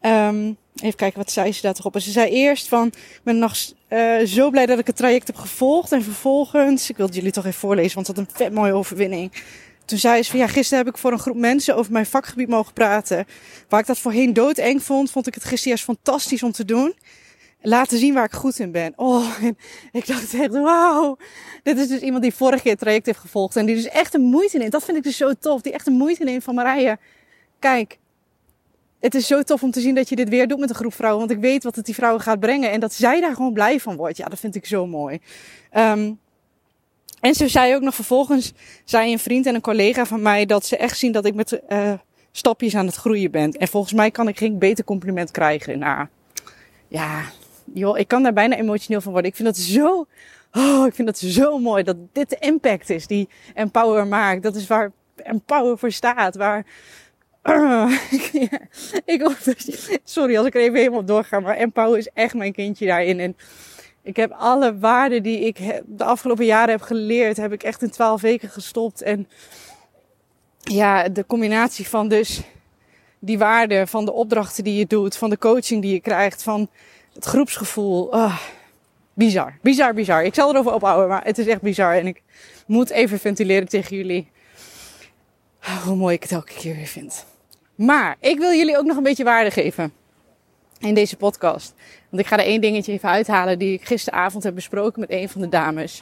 Um, 0.01 0.57
even 0.75 0.95
kijken, 0.95 1.19
wat 1.19 1.31
zei 1.31 1.51
ze 1.51 1.61
daar 1.61 1.73
toch 1.73 1.85
op? 1.85 1.95
En 1.95 2.01
ze 2.01 2.11
zei 2.11 2.31
eerst 2.31 2.67
van, 2.67 2.87
ik 2.87 3.21
ben 3.23 3.37
nog 3.37 3.55
uh, 3.89 4.19
zo 4.25 4.49
blij 4.49 4.65
dat 4.65 4.79
ik 4.79 4.87
het 4.87 4.95
traject 4.95 5.27
heb 5.27 5.35
gevolgd. 5.35 5.91
En 5.91 6.03
vervolgens, 6.03 6.89
ik 6.89 6.97
wilde 6.97 7.13
jullie 7.13 7.31
toch 7.31 7.45
even 7.45 7.59
voorlezen, 7.59 7.95
want 7.95 8.07
dat 8.07 8.17
een 8.17 8.27
vet 8.33 8.53
mooie 8.53 8.73
overwinning. 8.73 9.31
Toen 9.85 9.97
zei 9.97 10.23
ze 10.23 10.29
van, 10.29 10.39
ja, 10.39 10.47
gisteren 10.47 10.85
heb 10.85 10.93
ik 10.93 10.99
voor 10.99 11.11
een 11.11 11.19
groep 11.19 11.35
mensen 11.35 11.75
over 11.75 11.91
mijn 11.91 12.05
vakgebied 12.05 12.47
mogen 12.47 12.73
praten. 12.73 13.25
Waar 13.69 13.79
ik 13.79 13.85
dat 13.85 13.99
voorheen 13.99 14.33
doodeng 14.33 14.83
vond, 14.83 15.11
vond 15.11 15.27
ik 15.27 15.33
het 15.33 15.43
gisteren 15.43 15.67
juist 15.67 15.83
fantastisch 15.83 16.43
om 16.43 16.51
te 16.51 16.65
doen. 16.65 16.95
Laten 17.67 17.97
zien 17.97 18.13
waar 18.13 18.25
ik 18.25 18.33
goed 18.33 18.59
in 18.59 18.71
ben. 18.71 18.93
Oh, 18.95 19.25
en 19.43 19.57
ik 19.91 20.07
dacht 20.07 20.33
echt, 20.33 20.51
wauw. 20.51 21.17
Dit 21.63 21.77
is 21.77 21.87
dus 21.87 21.99
iemand 21.99 22.23
die 22.23 22.33
vorige 22.33 22.61
keer 22.61 22.71
het 22.71 22.79
traject 22.79 23.05
heeft 23.05 23.19
gevolgd. 23.19 23.55
En 23.55 23.65
die 23.65 23.75
dus 23.75 23.87
echt 23.87 24.13
een 24.13 24.21
moeite 24.21 24.57
neemt. 24.57 24.71
Dat 24.71 24.83
vind 24.83 24.97
ik 24.97 25.03
dus 25.03 25.17
zo 25.17 25.33
tof. 25.33 25.61
Die 25.61 25.73
echt 25.73 25.87
een 25.87 25.93
moeite 25.93 26.23
neemt 26.23 26.43
van 26.43 26.55
Marije. 26.55 26.97
Kijk, 27.59 27.99
het 28.99 29.15
is 29.15 29.27
zo 29.27 29.41
tof 29.41 29.63
om 29.63 29.71
te 29.71 29.81
zien 29.81 29.95
dat 29.95 30.09
je 30.09 30.15
dit 30.15 30.29
weer 30.29 30.47
doet 30.47 30.59
met 30.59 30.69
een 30.69 30.75
groep 30.75 30.93
vrouwen. 30.93 31.19
Want 31.19 31.31
ik 31.31 31.39
weet 31.39 31.63
wat 31.63 31.75
het 31.75 31.85
die 31.85 31.95
vrouwen 31.95 32.21
gaat 32.21 32.39
brengen. 32.39 32.71
En 32.71 32.79
dat 32.79 32.93
zij 32.93 33.21
daar 33.21 33.33
gewoon 33.33 33.53
blij 33.53 33.79
van 33.79 33.95
wordt. 33.95 34.17
Ja, 34.17 34.25
dat 34.25 34.39
vind 34.39 34.55
ik 34.55 34.65
zo 34.65 34.87
mooi. 34.87 35.19
Um, 35.73 36.19
en 37.19 37.35
ze 37.35 37.47
zei 37.47 37.75
ook 37.75 37.81
nog 37.81 37.95
vervolgens, 37.95 38.53
zei 38.83 39.11
een 39.11 39.19
vriend 39.19 39.45
en 39.45 39.55
een 39.55 39.61
collega 39.61 40.05
van 40.05 40.21
mij, 40.21 40.45
dat 40.45 40.65
ze 40.65 40.77
echt 40.77 40.97
zien 40.97 41.11
dat 41.11 41.25
ik 41.25 41.35
met 41.35 41.61
uh, 41.69 41.93
stapjes 42.31 42.75
aan 42.75 42.85
het 42.85 42.95
groeien 42.95 43.31
ben. 43.31 43.51
En 43.51 43.67
volgens 43.67 43.93
mij 43.93 44.11
kan 44.11 44.27
ik 44.27 44.37
geen 44.37 44.59
beter 44.59 44.83
compliment 44.83 45.31
krijgen. 45.31 45.79
Nou, 45.79 46.07
ja, 46.87 47.21
joh, 47.73 47.97
ik 47.97 48.07
kan 48.07 48.23
daar 48.23 48.33
bijna 48.33 48.55
emotioneel 48.55 49.01
van 49.01 49.11
worden. 49.11 49.29
Ik 49.29 49.35
vind 49.35 49.47
dat 49.47 49.57
zo, 49.57 50.07
oh, 50.51 50.85
ik 50.87 50.93
vind 50.95 51.07
dat 51.07 51.17
zo 51.17 51.59
mooi 51.59 51.83
dat 51.83 51.97
dit 52.11 52.29
de 52.29 52.37
impact 52.39 52.89
is 52.89 53.07
die 53.07 53.29
Empower 53.53 54.07
maakt. 54.07 54.43
Dat 54.43 54.55
is 54.55 54.67
waar 54.67 54.91
Empower 55.15 55.77
voor 55.77 55.91
staat. 55.91 56.35
Waar 56.35 56.65
ik 59.05 59.21
hoop 59.21 59.43
dat 59.43 59.67
sorry 60.03 60.37
als 60.37 60.47
ik 60.47 60.55
er 60.55 60.61
even 60.61 60.77
helemaal 60.77 60.99
op 60.99 61.07
doorga, 61.07 61.39
maar 61.39 61.55
Empower 61.55 61.97
is 61.97 62.09
echt 62.13 62.33
mijn 62.33 62.53
kindje 62.53 62.85
daarin. 62.85 63.19
En 63.19 63.35
ik 64.01 64.15
heb 64.15 64.31
alle 64.31 64.79
waarden 64.79 65.23
die 65.23 65.39
ik 65.39 65.57
de 65.85 66.03
afgelopen 66.03 66.45
jaren 66.45 66.69
heb 66.69 66.81
geleerd, 66.81 67.37
heb 67.37 67.51
ik 67.51 67.63
echt 67.63 67.81
in 67.81 67.89
twaalf 67.89 68.21
weken 68.21 68.49
gestopt. 68.49 69.01
En 69.01 69.27
ja, 70.59 71.09
de 71.09 71.25
combinatie 71.25 71.87
van 71.87 72.07
dus 72.07 72.41
die 73.19 73.37
waarden, 73.37 73.87
van 73.87 74.05
de 74.05 74.11
opdrachten 74.11 74.63
die 74.63 74.77
je 74.77 74.85
doet, 74.85 75.17
van 75.17 75.29
de 75.29 75.37
coaching 75.37 75.81
die 75.81 75.93
je 75.93 75.99
krijgt, 75.99 76.43
van 76.43 76.69
het 77.15 77.25
groepsgevoel. 77.25 78.03
Oh, 78.03 78.39
bizar. 79.13 79.57
Bizar, 79.61 79.93
bizar. 79.93 80.23
Ik 80.23 80.33
zal 80.33 80.51
erover 80.51 80.73
ophouden, 80.73 81.07
maar 81.07 81.23
het 81.23 81.37
is 81.37 81.47
echt 81.47 81.61
bizar. 81.61 81.93
En 81.93 82.07
ik 82.07 82.21
moet 82.67 82.89
even 82.89 83.19
ventileren 83.19 83.67
tegen 83.67 83.97
jullie. 83.97 84.29
Hoe 85.83 85.95
mooi 85.95 86.15
ik 86.15 86.23
het 86.23 86.31
elke 86.31 86.53
keer 86.53 86.75
weer 86.75 86.85
vind. 86.85 87.25
Maar 87.75 88.15
ik 88.19 88.37
wil 88.37 88.51
jullie 88.51 88.77
ook 88.77 88.85
nog 88.85 88.97
een 88.97 89.03
beetje 89.03 89.23
waarde 89.23 89.51
geven 89.51 89.93
in 90.79 90.93
deze 90.93 91.17
podcast. 91.17 91.73
Want 92.09 92.21
ik 92.21 92.27
ga 92.27 92.37
er 92.37 92.45
één 92.45 92.61
dingetje 92.61 92.91
even 92.91 93.09
uithalen 93.09 93.59
die 93.59 93.73
ik 93.73 93.85
gisteravond 93.85 94.43
heb 94.43 94.55
besproken 94.55 94.99
met 94.99 95.11
een 95.11 95.29
van 95.29 95.41
de 95.41 95.49
dames. 95.49 96.01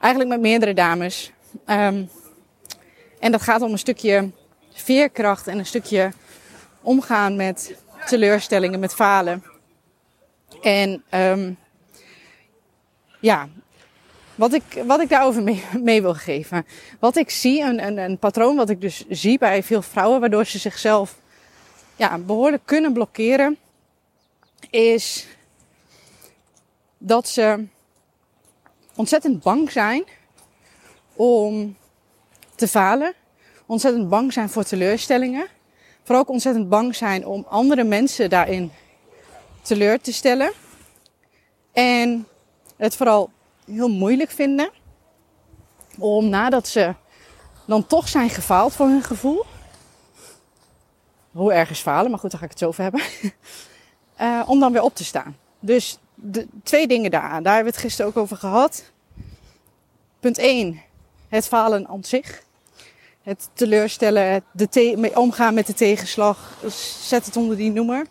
Eigenlijk 0.00 0.32
met 0.32 0.40
meerdere 0.40 0.74
dames. 0.74 1.32
Um, 1.66 2.08
en 3.18 3.32
dat 3.32 3.42
gaat 3.42 3.62
om 3.62 3.72
een 3.72 3.78
stukje 3.78 4.30
veerkracht 4.72 5.46
en 5.46 5.58
een 5.58 5.66
stukje 5.66 6.12
omgaan 6.82 7.36
met 7.36 7.74
teleurstellingen, 8.06 8.80
met 8.80 8.94
falen. 8.94 9.53
En 10.62 11.04
um, 11.10 11.56
ja, 13.20 13.48
wat 14.34 14.52
ik, 14.52 14.82
wat 14.86 15.00
ik 15.00 15.08
daarover 15.08 15.42
mee, 15.42 15.64
mee, 15.80 16.02
wil 16.02 16.14
geven. 16.14 16.66
Wat 16.98 17.16
ik 17.16 17.30
zie, 17.30 17.62
een, 17.62 17.86
een, 17.86 17.98
een 17.98 18.18
patroon 18.18 18.56
wat 18.56 18.70
ik 18.70 18.80
dus 18.80 19.04
zie 19.08 19.38
bij 19.38 19.62
veel 19.62 19.82
vrouwen, 19.82 20.20
waardoor 20.20 20.44
ze 20.44 20.58
zichzelf 20.58 21.18
ja, 21.96 22.18
behoorlijk 22.18 22.62
kunnen 22.64 22.92
blokkeren, 22.92 23.58
is 24.70 25.26
dat 26.98 27.28
ze 27.28 27.64
ontzettend 28.94 29.42
bang 29.42 29.70
zijn 29.70 30.04
om 31.14 31.76
te 32.54 32.68
falen. 32.68 33.14
Ontzettend 33.66 34.08
bang 34.08 34.32
zijn 34.32 34.48
voor 34.48 34.64
teleurstellingen. 34.64 35.46
Vooral 36.02 36.22
ook 36.22 36.30
ontzettend 36.30 36.68
bang 36.68 36.94
zijn 36.94 37.26
om 37.26 37.46
andere 37.48 37.84
mensen 37.84 38.30
daarin 38.30 38.72
teleur 39.64 40.00
te 40.00 40.12
stellen. 40.12 40.52
En 41.72 42.28
het 42.76 42.96
vooral 42.96 43.30
heel 43.66 43.88
moeilijk 43.88 44.30
vinden 44.30 44.70
om 45.98 46.28
nadat 46.28 46.68
ze 46.68 46.94
dan 47.66 47.86
toch 47.86 48.08
zijn 48.08 48.30
gefaald 48.30 48.72
voor 48.72 48.86
hun 48.86 49.02
gevoel. 49.02 49.44
Hoe 51.32 51.52
ergens 51.52 51.80
falen, 51.80 52.10
maar 52.10 52.18
goed, 52.18 52.30
daar 52.30 52.38
ga 52.40 52.44
ik 52.44 52.52
het 52.52 52.60
zo 52.60 52.68
over 52.68 52.82
hebben. 52.82 53.02
uh, 54.20 54.42
om 54.52 54.60
dan 54.60 54.72
weer 54.72 54.82
op 54.82 54.94
te 54.94 55.04
staan. 55.04 55.36
Dus 55.60 55.98
de, 56.14 56.46
twee 56.62 56.86
dingen 56.86 57.10
daaraan. 57.10 57.42
Daar 57.42 57.54
hebben 57.54 57.72
we 57.72 57.78
het 57.78 57.86
gisteren 57.86 58.10
ook 58.10 58.16
over 58.16 58.36
gehad. 58.36 58.92
Punt 60.20 60.38
1. 60.38 60.80
Het 61.28 61.46
falen 61.46 61.88
aan 61.88 62.04
zich. 62.04 62.42
Het 63.22 63.48
teleurstellen, 63.52 64.22
het 64.22 64.72
de 64.72 65.10
omgaan 65.14 65.54
met 65.54 65.66
de 65.66 65.74
tegenslag. 65.74 66.58
Zet 67.00 67.26
het 67.26 67.36
onder 67.36 67.56
die 67.56 67.70
noemer. 67.70 68.06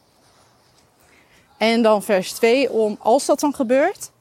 En 1.63 1.81
dan 1.81 2.03
vers 2.03 2.31
2. 2.31 2.71
Om 2.71 2.97
als 2.99 3.25
dat 3.25 3.39
dan 3.39 3.53
gebeurt, 3.55 4.11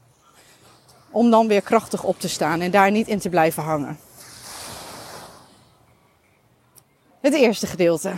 om 1.11 1.31
dan 1.31 1.49
weer 1.49 1.63
krachtig 1.63 2.03
op 2.03 2.21
te 2.21 2.29
staan 2.29 2.61
en 2.61 2.71
daar 2.71 2.91
niet 2.91 3.09
in 3.09 3.19
te 3.19 3.29
blijven 3.29 3.63
hangen. 3.63 3.99
Het 7.21 7.35
eerste 7.35 7.67
gedeelte. 7.67 8.13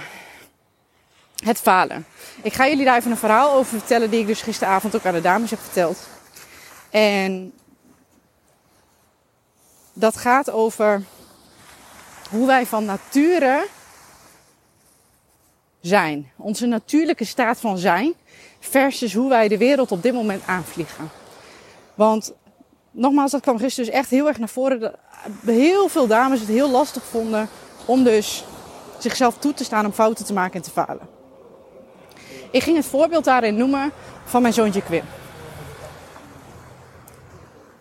Het 1.44 1.58
falen. 1.58 2.06
Ik 2.42 2.52
ga 2.52 2.68
jullie 2.68 2.84
daar 2.84 2.96
even 2.96 3.10
een 3.10 3.16
verhaal 3.16 3.52
over 3.52 3.78
vertellen 3.78 4.10
die 4.10 4.20
ik 4.20 4.26
dus 4.26 4.42
gisteravond 4.42 4.96
ook 4.96 5.06
aan 5.06 5.14
de 5.14 5.20
dames 5.20 5.50
heb 5.50 5.60
verteld. 5.60 5.98
En 6.90 7.52
dat 9.92 10.16
gaat 10.16 10.50
over 10.50 11.02
hoe 12.30 12.46
wij 12.46 12.66
van 12.66 12.84
nature 12.84 13.66
zijn. 15.86 16.30
Onze 16.36 16.66
natuurlijke 16.66 17.24
staat 17.24 17.60
van 17.60 17.78
zijn 17.78 18.14
versus 18.60 19.14
hoe 19.14 19.28
wij 19.28 19.48
de 19.48 19.58
wereld 19.58 19.92
op 19.92 20.02
dit 20.02 20.12
moment 20.12 20.42
aanvliegen. 20.46 21.10
Want 21.94 22.32
nogmaals, 22.90 23.30
dat 23.30 23.40
kwam 23.40 23.58
gisteren 23.58 23.90
dus 23.90 24.00
echt 24.00 24.10
heel 24.10 24.26
erg 24.26 24.38
naar 24.38 24.48
voren. 24.48 24.80
Dat 24.80 24.94
heel 25.44 25.88
veel 25.88 26.06
dames 26.06 26.40
het 26.40 26.48
heel 26.48 26.70
lastig 26.70 27.04
vonden 27.04 27.48
om 27.84 28.04
dus 28.04 28.44
zichzelf 28.98 29.38
toe 29.38 29.54
te 29.54 29.64
staan 29.64 29.84
om 29.84 29.92
fouten 29.92 30.24
te 30.24 30.32
maken 30.32 30.54
en 30.54 30.62
te 30.62 30.70
falen. 30.70 31.08
Ik 32.50 32.62
ging 32.62 32.76
het 32.76 32.86
voorbeeld 32.86 33.24
daarin 33.24 33.56
noemen 33.56 33.92
van 34.24 34.42
mijn 34.42 34.54
zoontje 34.54 34.82
Quim. 34.82 35.04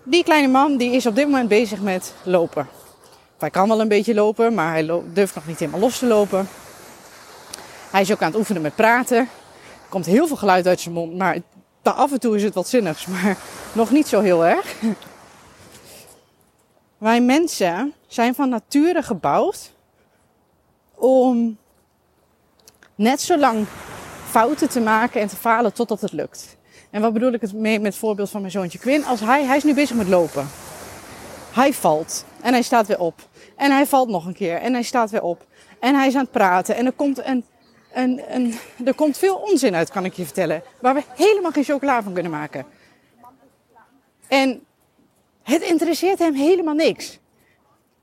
Die 0.04 0.24
kleine 0.24 0.48
man 0.48 0.78
die 0.78 0.92
is 0.92 1.06
op 1.06 1.16
dit 1.16 1.26
moment 1.26 1.50
bezig 1.50 1.82
met 1.82 2.14
lopen. 2.24 2.68
Hij 3.38 3.50
kan 3.50 3.68
wel 3.68 3.82
een 3.82 3.88
beetje 3.88 4.14
lopen, 4.14 4.54
maar 4.54 4.72
hij 4.72 5.02
durft 5.14 5.36
nog 5.36 5.48
niet 5.48 5.60
helemaal 5.60 5.80
los 5.80 6.00
te 6.00 6.06
lopen. 6.06 6.48
Hij 7.94 8.02
is 8.02 8.12
ook 8.12 8.22
aan 8.22 8.28
het 8.28 8.38
oefenen 8.38 8.62
met 8.62 8.76
praten. 8.76 9.18
Er 9.18 9.90
komt 9.90 10.06
heel 10.06 10.28
veel 10.28 10.36
geluid 10.36 10.68
uit 10.68 10.80
zijn 10.80 10.94
mond, 10.94 11.18
maar 11.18 11.38
af 11.84 12.12
en 12.12 12.20
toe 12.20 12.36
is 12.36 12.44
het 12.44 12.54
wat 12.54 12.68
zinnigs, 12.68 13.06
maar 13.06 13.38
nog 13.74 13.92
niet 13.92 14.08
zo 14.08 14.22
heel 14.22 14.46
erg. 14.46 14.76
Wij 16.98 17.22
mensen 17.22 17.94
zijn 18.08 18.36
van 18.36 18.50
nature 18.50 19.04
gebouwd 19.04 19.72
om 20.96 21.58
net 22.96 23.22
zo 23.22 23.38
lang 23.38 23.66
fouten 24.30 24.70
te 24.70 24.80
maken 24.80 25.22
en 25.22 25.28
te 25.28 25.36
falen 25.36 25.74
totdat 25.74 26.02
het 26.02 26.12
lukt. 26.12 26.58
En 26.90 27.02
wat 27.02 27.14
bedoel 27.14 27.34
ik 27.34 27.54
mee 27.54 27.80
met 27.80 27.92
het 27.92 28.02
voorbeeld 28.02 28.30
van 28.30 28.42
mijn 28.42 28.52
zoontje 28.52 28.80
Quinn? 28.80 29.06
Als 29.06 29.20
hij, 29.20 29.46
hij 29.46 29.58
is 29.58 29.64
nu 29.64 29.74
bezig 29.74 29.96
met 29.96 30.08
lopen. 30.08 30.48
Hij 31.52 31.74
valt 31.74 32.26
en 32.42 32.54
hij 32.54 32.62
staat 32.62 32.88
weer 32.88 33.00
op. 33.00 33.28
En 33.56 33.72
hij 33.72 33.86
valt 33.86 34.10
nog 34.10 34.26
een 34.26 34.34
keer 34.34 34.58
en 34.58 34.74
hij 34.74 34.84
staat 34.84 35.10
weer 35.10 35.24
op. 35.24 35.46
En 35.80 35.96
hij 35.96 36.08
is 36.08 36.16
aan 36.16 36.22
het 36.22 36.32
praten 36.32 36.76
en 36.76 36.86
er 36.86 36.92
komt 36.92 37.26
een 37.26 37.46
en, 37.94 38.28
en 38.28 38.54
er 38.86 38.94
komt 38.94 39.18
veel 39.18 39.36
onzin 39.36 39.76
uit, 39.76 39.92
kan 39.92 40.06
ik 40.06 40.14
je 40.14 40.24
vertellen. 40.24 40.64
Waar 40.80 40.94
we 40.94 41.04
helemaal 41.16 41.52
geen 41.52 41.64
chocola 41.64 42.04
van 42.04 42.14
kunnen 42.14 42.32
maken. 42.32 42.66
En 44.28 44.64
het 45.44 45.62
interesseert 45.62 46.20
hem 46.20 46.34
helemaal 46.34 46.74
niks. 46.74 47.20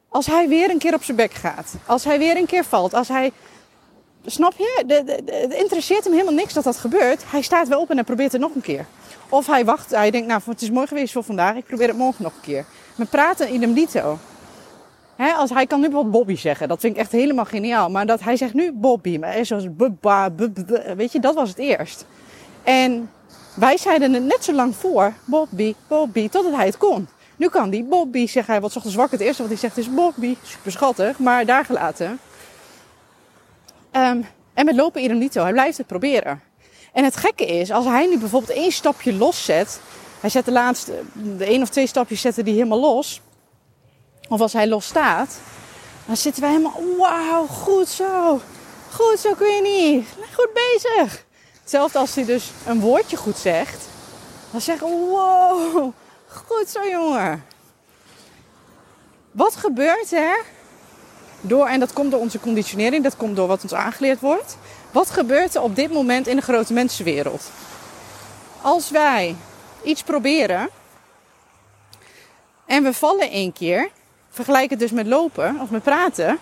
Als 0.09 0.27
hij 0.27 0.49
weer 0.49 0.71
een 0.71 0.79
keer 0.79 0.95
op 0.95 1.03
zijn 1.03 1.17
bek 1.17 1.33
gaat. 1.33 1.75
Als 1.87 2.05
hij 2.05 2.19
weer 2.19 2.37
een 2.37 2.47
keer 2.47 2.65
valt. 2.65 2.95
Als 2.95 3.09
hij. 3.09 3.33
Snap 4.25 4.53
je? 4.57 4.85
Het 5.27 5.53
interesseert 5.53 6.05
hem 6.05 6.13
helemaal 6.13 6.35
niks 6.35 6.53
dat 6.53 6.65
dat 6.65 6.77
gebeurt. 6.77 7.23
Hij 7.27 7.43
staat 7.43 7.69
wel 7.69 7.81
op 7.81 7.91
en 7.91 7.97
hij 7.97 8.05
probeert 8.05 8.33
het 8.33 8.41
nog 8.41 8.55
een 8.55 8.61
keer. 8.61 8.87
Of 9.29 9.47
hij 9.47 9.65
wacht. 9.65 9.91
Hij 9.91 10.11
denkt, 10.11 10.27
nou, 10.27 10.41
het 10.45 10.63
is 10.63 10.71
mooi 10.71 10.87
geweest 10.87 11.13
voor 11.13 11.25
vandaag. 11.25 11.57
Ik 11.57 11.67
probeer 11.67 11.89
het 11.89 11.97
morgen 11.97 12.23
nog 12.23 12.35
een 12.35 12.41
keer. 12.41 12.65
We 12.95 13.05
praten 13.05 13.49
in 13.49 13.61
hem 13.61 13.73
dito 13.73 14.19
als 15.29 15.51
hij 15.51 15.67
kan 15.67 15.81
nu 15.81 15.85
bijvoorbeeld 15.85 16.15
Bobby 16.15 16.37
zeggen. 16.37 16.69
Dat 16.69 16.81
vind 16.81 16.95
ik 16.95 17.01
echt 17.01 17.13
helemaal 17.13 17.45
geniaal. 17.45 17.91
Maar 17.91 18.07
dat 18.07 18.21
hij 18.21 18.37
zegt 18.37 18.55
nu 18.55 18.73
Bobby. 18.73 19.19
Maar 19.19 19.45
zoals 19.45 19.77
bubba, 19.77 20.35
weet 20.97 21.13
je, 21.13 21.21
dat 21.21 21.35
was 21.35 21.49
het 21.49 21.59
eerst. 21.59 22.07
En 22.63 23.11
wij 23.55 23.77
zeiden 23.77 24.13
het 24.13 24.25
net 24.25 24.45
zo 24.45 24.53
lang 24.53 24.77
voor. 24.77 25.13
Bobby, 25.25 25.75
Bobby, 25.89 26.29
totdat 26.29 26.55
hij 26.55 26.67
het 26.67 26.77
kon. 26.77 27.09
Nu 27.37 27.49
kan 27.49 27.71
die 27.71 27.85
Bobby, 27.85 28.27
zegt 28.27 28.47
hij, 28.47 28.61
wat 28.61 28.77
ochtends 28.77 28.97
wakker. 28.97 29.19
Het 29.19 29.27
eerste 29.27 29.43
wat 29.43 29.51
hij 29.51 29.61
zegt 29.61 29.79
is 29.79 29.95
Bobby. 29.95 30.37
Super 30.43 30.73
schattig, 30.73 31.19
maar 31.19 31.47
daar 31.47 31.65
gelaten. 31.65 32.19
Um, 33.93 34.27
en 34.55 34.65
met 34.65 34.75
lopen 34.75 35.03
idem 35.03 35.19
niet 35.19 35.33
zo. 35.33 35.43
Hij 35.43 35.53
blijft 35.53 35.79
het 35.79 35.87
proberen. 35.87 36.41
En 36.93 37.05
het 37.05 37.17
gekke 37.17 37.47
is, 37.47 37.71
als 37.71 37.85
hij 37.85 38.07
nu 38.07 38.19
bijvoorbeeld 38.19 38.59
één 38.59 38.73
stapje 38.73 39.13
los 39.13 39.45
zet. 39.45 39.81
Hij 40.21 40.31
zet 40.31 40.45
de 40.45 40.53
laatste, 40.53 41.03
de 41.37 41.45
één 41.45 41.63
of 41.63 41.69
twee 41.69 41.87
stapjes 41.87 42.21
zetten 42.21 42.45
die 42.45 42.55
helemaal 42.55 42.81
los 42.81 43.21
of 44.31 44.41
als 44.41 44.53
hij 44.53 44.67
los 44.67 44.87
staat, 44.87 45.39
dan 46.07 46.17
zitten 46.17 46.43
wij 46.43 46.51
helemaal, 46.51 46.83
wauw, 46.99 47.47
goed 47.47 47.89
zo. 47.89 48.41
Goed 48.93 49.19
zo, 49.19 49.35
Queenie. 49.35 50.07
Goed 50.35 50.51
bezig. 50.53 51.25
Hetzelfde 51.61 51.99
als 51.99 52.15
hij 52.15 52.25
dus 52.25 52.51
een 52.67 52.81
woordje 52.81 53.17
goed 53.17 53.37
zegt. 53.37 53.89
Dan 54.51 54.61
zeggen 54.61 54.89
we, 54.89 54.95
wow, 54.95 55.93
goed 56.27 56.69
zo 56.69 56.89
jongen. 56.89 57.45
Wat 59.31 59.57
gebeurt 59.57 60.13
er 60.13 60.45
door, 61.41 61.67
en 61.67 61.81
dat 61.81 61.93
komt 61.93 62.11
door 62.11 62.21
onze 62.21 62.41
conditionering, 62.41 63.03
dat 63.03 63.17
komt 63.17 63.37
door 63.37 63.47
wat 63.49 63.63
ons 63.63 63.75
aangeleerd 63.75 64.21
wordt. 64.21 64.57
Wat 64.91 65.11
gebeurt 65.11 65.55
er 65.55 65.63
op 65.63 65.77
dit 65.77 65.93
moment 65.93 66.27
in 66.27 66.37
de 66.37 66.43
grote 66.43 66.73
mensenwereld? 66.73 67.51
Als 68.63 68.91
wij 68.91 69.37
iets 69.83 70.03
proberen 70.03 70.71
en 72.67 72.83
we 72.83 72.93
vallen 72.93 73.31
één 73.31 73.53
keer, 73.53 73.91
Vergelijk 74.31 74.71
het 74.71 74.79
dus 74.79 74.91
met 74.91 75.07
lopen 75.07 75.61
of 75.61 75.71
met 75.71 75.83
praten. 75.83 76.39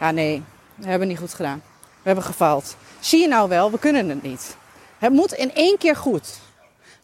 Ja, 0.00 0.10
nee, 0.10 0.42
we 0.74 0.86
hebben 0.86 1.08
niet 1.08 1.18
goed 1.18 1.34
gedaan. 1.34 1.62
We 1.80 2.02
hebben 2.02 2.24
gefaald. 2.24 2.76
Zie 3.00 3.20
je 3.20 3.28
nou 3.28 3.48
wel, 3.48 3.70
we 3.70 3.78
kunnen 3.78 4.08
het 4.08 4.22
niet. 4.22 4.56
Het 4.98 5.12
moet 5.12 5.32
in 5.32 5.54
één 5.54 5.78
keer 5.78 5.96
goed. 5.96 6.38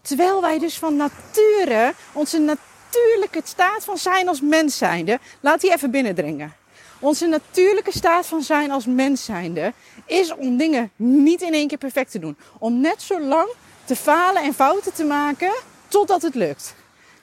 Terwijl 0.02 0.40
wij 0.40 0.59
dus 0.59 0.78
van 0.78 0.97
nature, 0.97 1.95
onze 2.12 2.38
natuurlijke 2.38 3.40
staat 3.45 3.85
van 3.85 3.99
zijn 3.99 4.28
als 4.28 4.40
mens 4.40 4.78
zijnde, 4.78 5.19
laat 5.40 5.61
die 5.61 5.73
even 5.73 5.90
binnendringen. 5.90 6.54
Onze 6.99 7.26
natuurlijke 7.26 7.93
staat 7.93 8.26
van 8.26 8.43
zijn 8.43 8.71
als 8.71 8.87
mens 8.87 9.25
zijnde 9.25 9.73
is 10.07 10.35
om 10.35 10.57
dingen 10.57 10.90
niet 10.97 11.43
in 11.43 11.54
één 11.54 11.69
keer 11.69 11.78
perfect 11.78 12.11
te 12.11 12.19
doen. 12.19 12.37
Om 12.59 12.81
net 12.81 13.02
zo 13.02 13.21
lang 13.21 13.49
te 13.85 13.97
falen 13.97 14.43
en 14.43 14.54
fouten 14.54 14.93
te 14.93 15.04
maken 15.04 15.52
totdat 15.88 16.23
het 16.23 16.35
lukt. 16.35 16.75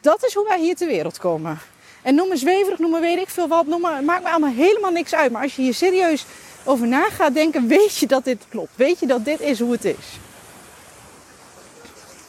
Dat 0.02 0.26
is 0.26 0.34
hoe 0.34 0.48
wij 0.48 0.60
hier 0.60 0.76
ter 0.76 0.88
wereld 0.88 1.18
komen. 1.18 1.60
En 2.02 2.16
noem 2.16 2.28
me 2.28 2.38
zweverig, 2.38 2.80
noem 2.80 2.92
me 2.92 3.00
weet 3.00 3.18
ik 3.18 3.30
veel 3.30 3.48
wat, 3.48 3.66
noem 3.66 3.82
me, 3.82 4.02
maakt 4.02 4.24
me 4.24 4.30
allemaal 4.30 4.54
helemaal 4.54 4.92
niks 4.92 5.14
uit. 5.14 5.32
Maar 5.32 5.42
als 5.42 5.56
je 5.56 5.62
hier 5.62 5.74
serieus 5.74 6.26
over 6.64 6.88
na 6.88 7.10
gaat 7.10 7.34
denken, 7.34 7.68
weet 7.68 7.98
je 7.98 8.08
dat 8.08 8.24
dit 8.24 8.44
klopt. 8.50 8.72
Weet 8.76 9.00
je 9.00 9.06
dat 9.06 9.26
dit 9.26 9.40
is 9.40 9.60
hoe 9.60 9.72
het 9.72 9.86
is. 9.86 10.20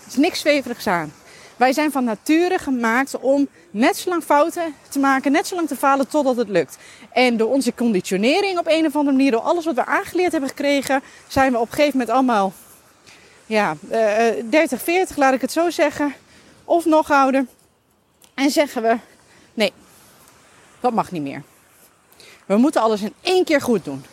Er 0.03 0.09
is 0.09 0.17
niks 0.17 0.41
zweverigs 0.41 0.87
aan. 0.87 1.13
Wij 1.57 1.73
zijn 1.73 1.93
van 1.93 2.05
nature 2.05 2.59
gemaakt 2.59 3.21
om 3.21 3.49
net 3.71 3.97
zo 3.97 4.11
lang 4.11 4.25
fouten 4.25 4.75
te 4.89 4.99
maken, 4.99 5.33
net 5.33 5.47
zo 5.47 5.55
lang 5.55 5.69
te 5.69 5.77
falen 5.77 6.09
totdat 6.09 6.37
het 6.37 6.49
lukt. 6.49 6.77
En 7.13 7.37
door 7.37 7.49
onze 7.51 7.75
conditionering 7.75 8.59
op 8.59 8.67
een 8.67 8.87
of 8.87 8.97
andere 8.97 9.17
manier, 9.17 9.31
door 9.31 9.41
alles 9.41 9.65
wat 9.65 9.75
we 9.75 9.87
aangeleerd 9.87 10.33
hebben 10.33 10.51
gekregen, 10.51 11.03
zijn 11.27 11.53
we 11.53 11.59
op 11.59 11.69
een 11.69 11.75
gegeven 11.75 11.99
moment 11.99 12.17
allemaal 12.17 12.53
ja, 13.47 13.77
uh, 13.91 14.51
30, 14.51 14.83
40, 14.83 15.17
laat 15.17 15.35
ik 15.35 15.41
het 15.41 15.53
zo 15.53 15.71
zeggen. 15.71 16.15
Of 16.65 16.85
nog 16.85 17.11
ouder. 17.11 17.47
En 18.35 18.51
zeggen 18.51 18.83
we, 18.83 18.97
dat 20.83 20.93
mag 20.93 21.11
niet 21.11 21.23
meer. 21.23 21.43
We 22.47 22.57
moeten 22.57 22.81
alles 22.81 23.03
in 23.03 23.15
één 23.21 23.45
keer 23.45 23.61
goed 23.61 23.85
doen. 23.85 24.05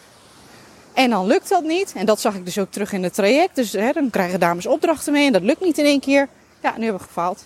En 0.93 1.09
dan 1.09 1.27
lukt 1.27 1.49
dat 1.49 1.63
niet. 1.63 1.93
En 1.95 2.05
dat 2.05 2.21
zag 2.21 2.35
ik 2.35 2.45
dus 2.45 2.57
ook 2.57 2.71
terug 2.71 2.91
in 2.91 3.03
het 3.03 3.13
traject. 3.13 3.55
Dus 3.55 3.71
hè, 3.71 3.91
dan 3.91 4.09
krijgen 4.09 4.39
dames 4.39 4.65
opdrachten 4.65 5.13
mee 5.13 5.25
en 5.25 5.33
dat 5.33 5.41
lukt 5.41 5.61
niet 5.61 5.77
in 5.77 5.85
één 5.85 5.99
keer. 5.99 6.27
Ja, 6.61 6.77
nu 6.77 6.83
hebben 6.83 7.01
we 7.01 7.07
gefaald. 7.07 7.43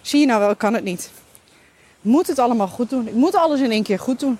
Zie 0.00 0.20
je 0.20 0.26
nou 0.26 0.40
wel, 0.40 0.50
ik 0.50 0.58
kan 0.58 0.74
het 0.74 0.84
niet. 0.84 1.10
Ik 2.00 2.10
moet 2.10 2.26
het 2.26 2.38
allemaal 2.38 2.68
goed 2.68 2.90
doen. 2.90 3.08
Ik 3.08 3.14
moet 3.14 3.34
alles 3.34 3.60
in 3.60 3.70
één 3.70 3.82
keer 3.82 3.98
goed 3.98 4.20
doen. 4.20 4.38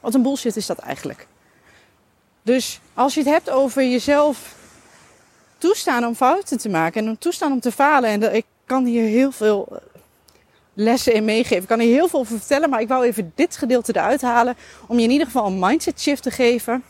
Wat 0.00 0.14
een 0.14 0.22
bullshit 0.22 0.56
is 0.56 0.66
dat 0.66 0.78
eigenlijk. 0.78 1.26
Dus 2.42 2.80
als 2.94 3.14
je 3.14 3.20
het 3.20 3.28
hebt 3.28 3.50
over 3.50 3.82
jezelf 3.82 4.54
toestaan 5.58 6.04
om 6.04 6.14
fouten 6.14 6.58
te 6.58 6.68
maken 6.68 7.06
en 7.06 7.18
toestaan 7.18 7.52
om 7.52 7.60
te 7.60 7.72
falen. 7.72 8.10
En 8.10 8.34
ik 8.34 8.44
kan 8.64 8.84
hier 8.84 9.04
heel 9.04 9.32
veel 9.32 9.80
lessen 10.80 11.14
in 11.14 11.24
meegeven. 11.24 11.62
Ik 11.62 11.68
kan 11.68 11.80
hier 11.80 11.94
heel 11.94 12.08
veel 12.08 12.18
over 12.18 12.38
vertellen, 12.38 12.70
maar 12.70 12.80
ik 12.80 12.88
wou 12.88 13.04
even 13.04 13.32
dit 13.34 13.56
gedeelte 13.56 13.96
eruit 13.96 14.22
halen 14.22 14.56
om 14.86 14.98
je 14.98 15.04
in 15.04 15.10
ieder 15.10 15.26
geval 15.26 15.46
een 15.46 15.58
mindset 15.58 16.00
shift 16.00 16.22
te 16.22 16.30
geven. 16.30 16.82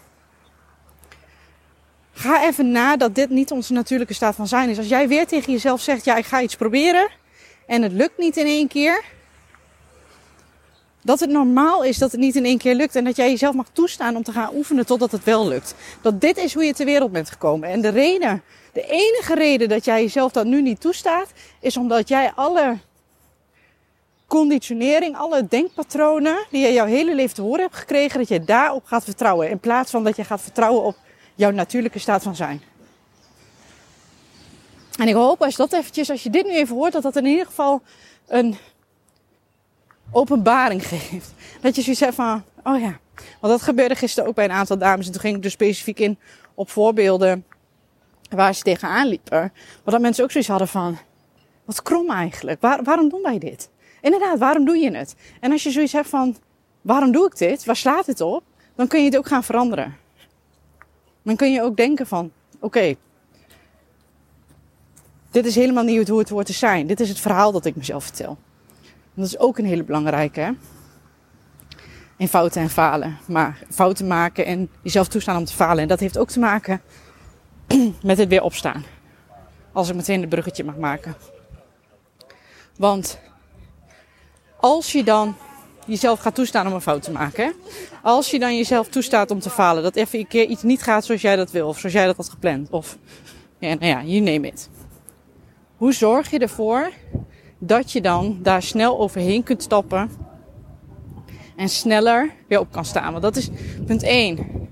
Ga 2.13 2.47
even 2.47 2.71
na 2.71 2.97
dat 2.97 3.15
dit 3.15 3.31
niet 3.31 3.51
onze 3.51 3.73
natuurlijke 3.73 4.15
staat 4.15 4.35
van 4.35 4.49
zijn 4.49 4.69
is. 4.69 4.79
Als 4.79 4.89
jij 4.89 5.09
weer 5.09 5.27
tegen 5.27 5.53
jezelf 5.53 5.81
zegt, 5.81 6.05
ja, 6.05 6.17
ik 6.17 6.27
ga 6.27 6.43
iets 6.43 6.57
proberen 6.57 7.09
en 7.67 7.83
het 7.83 7.93
lukt 7.93 8.19
niet 8.19 8.37
in 8.37 8.47
één 8.47 8.69
keer. 8.69 9.05
Dat 11.03 11.21
het 11.21 11.31
normaal 11.31 11.85
is 11.85 11.99
dat 11.99 12.11
het 12.11 12.21
niet 12.21 12.37
in 12.37 12.45
één 12.45 12.59
keer 12.59 12.75
lukt 12.75 12.97
en 12.97 13.05
dat 13.05 13.17
jij 13.17 13.31
jezelf 13.31 13.55
mag 13.55 13.67
toestaan 13.73 14.17
om 14.17 14.23
te 14.23 14.33
gaan 14.33 14.55
oefenen 14.55 14.87
totdat 14.87 15.13
het 15.13 15.25
wel 15.25 15.49
lukt. 15.49 15.75
Dat 16.01 16.21
dit 16.21 16.37
is 16.37 16.55
hoe 16.55 16.65
je 16.65 16.75
ter 16.75 16.85
wereld 16.85 17.13
bent 17.13 17.31
gekomen. 17.31 17.69
En 17.69 17.81
de 17.81 17.89
reden, 17.89 18.43
de 18.73 18.87
enige 18.87 19.35
reden 19.35 19.69
dat 19.69 19.85
jij 19.85 20.03
jezelf 20.03 20.33
dat 20.33 20.47
nu 20.47 20.63
niet 20.63 20.81
toestaat, 20.81 21.33
is 21.61 21.77
omdat 21.77 22.09
jij 22.09 22.33
alle 22.35 22.79
conditionering, 24.31 25.17
alle 25.17 25.47
denkpatronen 25.47 26.47
die 26.51 26.67
je 26.67 26.73
jouw 26.73 26.87
hele 26.87 27.15
leven 27.15 27.35
te 27.35 27.43
horen 27.43 27.61
hebt 27.61 27.77
gekregen, 27.77 28.19
dat 28.19 28.29
je 28.29 28.45
daarop 28.45 28.85
gaat 28.85 29.05
vertrouwen. 29.05 29.51
In 29.51 29.59
plaats 29.59 29.91
van 29.91 30.05
dat 30.05 30.17
je 30.17 30.25
gaat 30.25 30.41
vertrouwen 30.41 30.83
op 30.83 30.97
jouw 31.35 31.51
natuurlijke 31.51 31.99
staat 31.99 32.23
van 32.23 32.37
zijn. 32.37 32.63
En 34.99 35.09
ik 35.09 35.15
hoop 35.15 35.43
als 35.43 35.57
dat 35.57 35.73
eventjes, 35.73 36.11
als 36.11 36.23
je 36.23 36.31
dit 36.31 36.47
nu 36.47 36.53
even 36.53 36.77
hoort, 36.77 36.93
dat 36.93 37.03
dat 37.03 37.17
in 37.17 37.27
ieder 37.27 37.47
geval 37.47 37.83
een 38.27 38.57
openbaring 40.13 40.87
geeft. 40.93 41.35
Dat 41.61 41.77
je 41.77 41.83
zoiets 41.83 42.01
hebt 42.01 42.15
van, 42.15 42.45
oh 42.65 42.81
ja. 42.81 42.99
Want 43.41 43.53
dat 43.53 43.63
gebeurde 43.63 43.95
gisteren 43.95 44.29
ook 44.29 44.35
bij 44.35 44.45
een 44.45 44.51
aantal 44.51 44.79
dames. 44.79 45.07
En 45.07 45.13
toen 45.13 45.21
ging 45.21 45.37
ik 45.37 45.45
er 45.45 45.51
specifiek 45.51 45.99
in 45.99 46.19
op 46.55 46.71
voorbeelden 46.71 47.45
waar 48.29 48.55
ze 48.55 48.63
tegenaan 48.63 49.07
liepen. 49.07 49.41
Maar 49.85 49.95
dat 49.95 50.01
mensen 50.01 50.25
ook 50.25 50.31
zoiets 50.31 50.51
hadden 50.51 50.69
van, 50.69 50.99
wat 51.65 51.83
krom 51.83 52.11
eigenlijk. 52.11 52.61
Waar, 52.61 52.83
waarom 52.83 53.09
doen 53.09 53.23
wij 53.23 53.39
dit? 53.39 53.71
Inderdaad, 54.01 54.39
waarom 54.39 54.65
doe 54.65 54.77
je 54.77 54.97
het? 54.97 55.15
En 55.41 55.53
als 55.53 55.63
je 55.63 55.71
zoiets 55.71 55.93
hebt 55.93 56.09
van, 56.09 56.37
waarom 56.81 57.13
doe 57.13 57.27
ik 57.27 57.39
dit? 57.39 57.65
Waar 57.65 57.77
slaat 57.77 58.07
het 58.07 58.21
op? 58.21 58.43
Dan 58.75 58.87
kun 58.87 58.99
je 58.99 59.05
het 59.05 59.17
ook 59.17 59.27
gaan 59.27 59.45
veranderen. 59.45 59.97
Dan 61.23 61.37
kun 61.37 61.53
je 61.53 61.63
ook 61.63 61.77
denken 61.77 62.07
van, 62.07 62.33
oké, 62.61 62.95
dit 65.31 65.47
is 65.47 65.55
helemaal 65.55 65.85
niet 65.85 66.09
hoe 66.09 66.19
het 66.19 66.29
hoort 66.29 66.47
te 66.47 66.53
zijn. 66.53 66.87
Dit 66.87 67.01
is 67.01 67.09
het 67.09 67.21
verhaal 67.21 67.53
dat 67.53 67.65
ik 67.65 67.77
mezelf 67.77 68.05
vertel. 68.05 68.39
dat 69.15 69.27
is 69.27 69.39
ook 69.39 69.59
een 69.59 69.65
hele 69.65 69.85
belangrijke. 69.85 70.55
In 72.17 72.29
fouten 72.29 72.63
en 72.63 72.71
falen. 72.71 73.19
Maar 73.27 73.59
fouten 73.71 74.07
maken 74.07 74.47
en 74.47 74.71
jezelf 74.83 75.09
toestaan 75.09 75.37
om 75.37 75.45
te 75.45 75.55
falen. 75.55 75.83
En 75.83 75.89
dat 75.89 76.01
heeft 76.01 76.19
ook 76.19 76.31
te 76.31 76.39
maken 76.39 76.81
met 78.03 78.19
het 78.19 78.29
weer 78.29 78.43
opstaan. 78.43 78.85
Als 79.73 79.89
ik 79.89 79.95
meteen 79.95 80.21
het 80.21 80.29
bruggetje 80.29 80.65
mag 80.65 80.77
maken. 80.77 81.15
Want 82.77 83.19
als 84.61 84.93
je 84.93 85.05
dan 85.05 85.37
jezelf 85.87 86.21
gaat 86.21 86.35
toestaan 86.35 86.67
om 86.67 86.73
een 86.73 86.81
fout 86.81 87.03
te 87.03 87.11
maken. 87.11 87.45
Hè? 87.45 87.51
Als 88.03 88.31
je 88.31 88.39
dan 88.39 88.57
jezelf 88.57 88.89
toestaat 88.89 89.31
om 89.31 89.41
te 89.41 89.51
falen. 89.51 89.83
Dat 89.83 89.97
even 89.97 90.19
een 90.19 90.27
keer 90.27 90.47
iets 90.47 90.63
niet 90.63 90.83
gaat 90.83 91.05
zoals 91.05 91.21
jij 91.21 91.37
dat 91.37 91.51
wil. 91.51 91.69
Of 91.69 91.79
zoals 91.79 91.95
jij 91.95 92.07
dat 92.07 92.17
had 92.17 92.29
gepland. 92.29 92.71
Of, 92.71 92.99
ja, 93.59 93.75
nou 93.75 93.87
ja, 93.87 94.03
you 94.03 94.21
name 94.21 94.47
it. 94.47 94.69
Hoe 95.77 95.93
zorg 95.93 96.31
je 96.31 96.39
ervoor 96.39 96.91
dat 97.59 97.93
je 97.93 98.01
dan 98.01 98.39
daar 98.43 98.63
snel 98.63 98.99
overheen 98.99 99.43
kunt 99.43 99.63
stappen. 99.63 100.11
En 101.57 101.69
sneller 101.69 102.35
weer 102.47 102.61
op 102.61 102.73
kan 102.73 102.85
staan. 102.85 103.11
Want 103.11 103.23
dat 103.23 103.37
is 103.37 103.49
punt 103.87 104.03
1. 104.03 104.69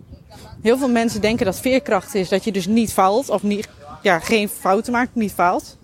Heel 0.63 0.79
veel 0.79 0.89
mensen 0.89 1.21
denken 1.21 1.47
dat 1.47 1.61
veerkracht 1.61 2.15
is 2.15 2.29
dat 2.29 2.45
je 2.45 2.53
dus 2.53 2.67
niet 2.67 2.93
faalt. 2.93 3.29
Of 3.29 3.43
niet, 3.43 3.69
ja, 4.03 4.19
geen 4.19 4.49
fouten 4.49 4.93
maakt, 4.93 5.15
niet 5.15 5.33
faalt. 5.33 5.79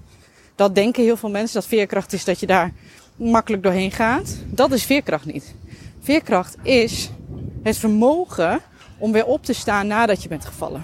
Dat 0.54 0.74
denken 0.74 1.02
heel 1.02 1.16
veel 1.16 1.30
mensen. 1.30 1.60
Dat 1.60 1.68
veerkracht 1.68 2.12
is 2.12 2.24
dat 2.24 2.40
je 2.40 2.46
daar 2.46 2.72
makkelijk 3.16 3.62
doorheen 3.62 3.90
gaat. 3.90 4.36
Dat 4.46 4.72
is 4.72 4.84
veerkracht 4.84 5.24
niet. 5.24 5.54
Veerkracht 6.00 6.56
is 6.62 7.10
het 7.62 7.76
vermogen 7.76 8.60
om 8.98 9.12
weer 9.12 9.26
op 9.26 9.44
te 9.44 9.52
staan 9.52 9.86
nadat 9.86 10.22
je 10.22 10.28
bent 10.28 10.44
gevallen. 10.44 10.82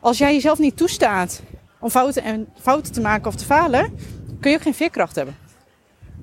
Als 0.00 0.18
jij 0.18 0.32
jezelf 0.32 0.58
niet 0.58 0.76
toestaat 0.76 1.42
om 1.78 1.90
fouten, 1.90 2.22
en, 2.22 2.48
fouten 2.60 2.92
te 2.92 3.00
maken 3.00 3.26
of 3.26 3.34
te 3.34 3.44
falen, 3.44 3.98
kun 4.40 4.50
je 4.50 4.56
ook 4.56 4.62
geen 4.62 4.74
veerkracht 4.74 5.16
hebben. 5.16 5.36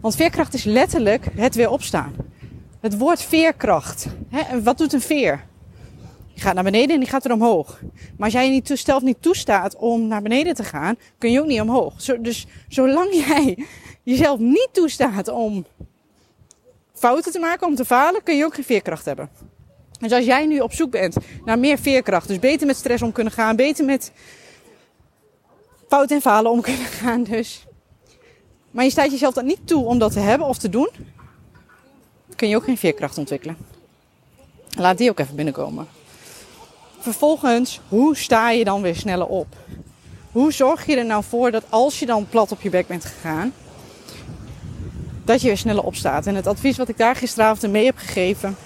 Want 0.01 0.15
veerkracht 0.15 0.53
is 0.53 0.63
letterlijk 0.63 1.25
het 1.35 1.55
weer 1.55 1.69
opstaan. 1.69 2.13
Het 2.79 2.97
woord 2.97 3.21
veerkracht. 3.21 4.07
Hè, 4.29 4.63
wat 4.63 4.77
doet 4.77 4.93
een 4.93 5.01
veer? 5.01 5.43
Die 6.39 6.47
gaat 6.47 6.57
naar 6.57 6.71
beneden 6.71 6.93
en 6.93 6.99
die 6.99 7.09
gaat 7.09 7.25
er 7.25 7.31
omhoog. 7.31 7.79
Maar 8.17 8.25
als 8.25 8.33
jij 8.33 8.45
je 8.45 8.51
niet, 8.51 8.71
zelf 8.73 9.03
niet 9.03 9.21
toestaat 9.21 9.75
om 9.75 10.07
naar 10.07 10.21
beneden 10.21 10.55
te 10.55 10.63
gaan, 10.63 10.97
kun 11.17 11.31
je 11.31 11.39
ook 11.39 11.47
niet 11.47 11.61
omhoog. 11.61 11.93
dus 12.19 12.45
zolang 12.67 13.13
jij 13.27 13.65
jezelf 14.03 14.39
niet 14.39 14.69
toestaat 14.71 15.27
om 15.27 15.65
fouten 16.93 17.31
te 17.31 17.39
maken, 17.39 17.67
om 17.67 17.75
te 17.75 17.85
falen, 17.85 18.23
kun 18.23 18.37
je 18.37 18.45
ook 18.45 18.53
geen 18.53 18.63
veerkracht 18.63 19.05
hebben. 19.05 19.29
Dus 19.99 20.11
als 20.11 20.25
jij 20.25 20.45
nu 20.45 20.59
op 20.59 20.73
zoek 20.73 20.91
bent 20.91 21.15
naar 21.45 21.59
meer 21.59 21.79
veerkracht, 21.79 22.27
dus 22.27 22.39
beter 22.39 22.67
met 22.67 22.75
stress 22.75 23.03
om 23.03 23.11
kunnen 23.11 23.33
gaan, 23.33 23.55
beter 23.55 23.85
met 23.85 24.11
fouten 25.87 26.15
en 26.15 26.21
falen 26.21 26.51
om 26.51 26.61
kunnen 26.71 26.85
gaan, 26.85 27.23
dus. 27.23 27.65
Maar 28.71 28.83
je 28.83 28.91
staat 28.91 29.11
jezelf 29.11 29.33
dan 29.33 29.45
niet 29.45 29.67
toe 29.67 29.85
om 29.85 29.99
dat 29.99 30.11
te 30.11 30.19
hebben 30.19 30.47
of 30.47 30.57
te 30.57 30.69
doen, 30.69 30.89
kun 32.35 32.49
je 32.49 32.55
ook 32.55 32.63
geen 32.63 32.77
veerkracht 32.77 33.17
ontwikkelen. 33.17 33.57
Laat 34.77 34.97
die 34.97 35.09
ook 35.09 35.19
even 35.19 35.35
binnenkomen. 35.35 35.98
Vervolgens, 37.09 37.79
hoe 37.87 38.17
sta 38.17 38.51
je 38.51 38.63
dan 38.63 38.81
weer 38.81 38.95
sneller 38.95 39.27
op? 39.27 39.47
Hoe 40.31 40.53
zorg 40.53 40.85
je 40.85 40.95
er 40.95 41.05
nou 41.05 41.23
voor 41.29 41.51
dat 41.51 41.63
als 41.69 41.99
je 41.99 42.05
dan 42.05 42.27
plat 42.29 42.51
op 42.51 42.61
je 42.61 42.69
bek 42.69 42.87
bent 42.87 43.05
gegaan, 43.05 43.53
dat 45.25 45.41
je 45.41 45.47
weer 45.47 45.57
sneller 45.57 45.83
opstaat. 45.83 46.27
En 46.27 46.35
het 46.35 46.47
advies 46.47 46.77
wat 46.77 46.89
ik 46.89 46.97
daar 46.97 47.15
gisteravond 47.15 47.71
mee 47.71 47.85
heb 47.85 47.97
gegeven, 47.97 48.57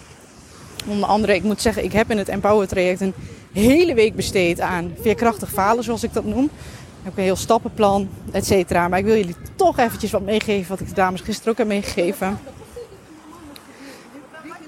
onder 0.88 1.10
andere, 1.10 1.36
ik 1.36 1.44
moet 1.44 1.62
zeggen, 1.62 1.84
ik 1.84 1.94
heb 1.94 2.12
in 2.12 2.18
het 2.18 2.30
Empower 2.30 2.68
traject 2.68 3.02
een 3.02 3.14
hele 3.54 3.94
week 3.94 4.16
besteed 4.16 4.60
aan 4.60 4.94
veerkrachtig 5.02 5.52
falen, 5.52 5.84
zoals 5.84 6.04
ik 6.04 6.14
dat 6.14 6.26
noem. 6.26 6.44
Ik 6.44 7.04
heb 7.04 7.18
een 7.18 7.24
heel 7.24 7.36
stappenplan, 7.36 8.10
et 8.32 8.46
cetera. 8.46 8.88
Maar 8.88 9.00
ik 9.00 9.06
wil 9.06 9.18
jullie 9.18 9.36
toch 9.56 9.78
eventjes 9.78 10.12
wat 10.12 10.22
meegeven, 10.22 10.70
wat 10.70 10.80
ik 10.80 10.88
de 10.88 10.94
dames 10.94 11.22
gisteren 11.22 11.52
ook 11.52 11.58
heb 11.58 11.68
meegegeven. 11.68 12.40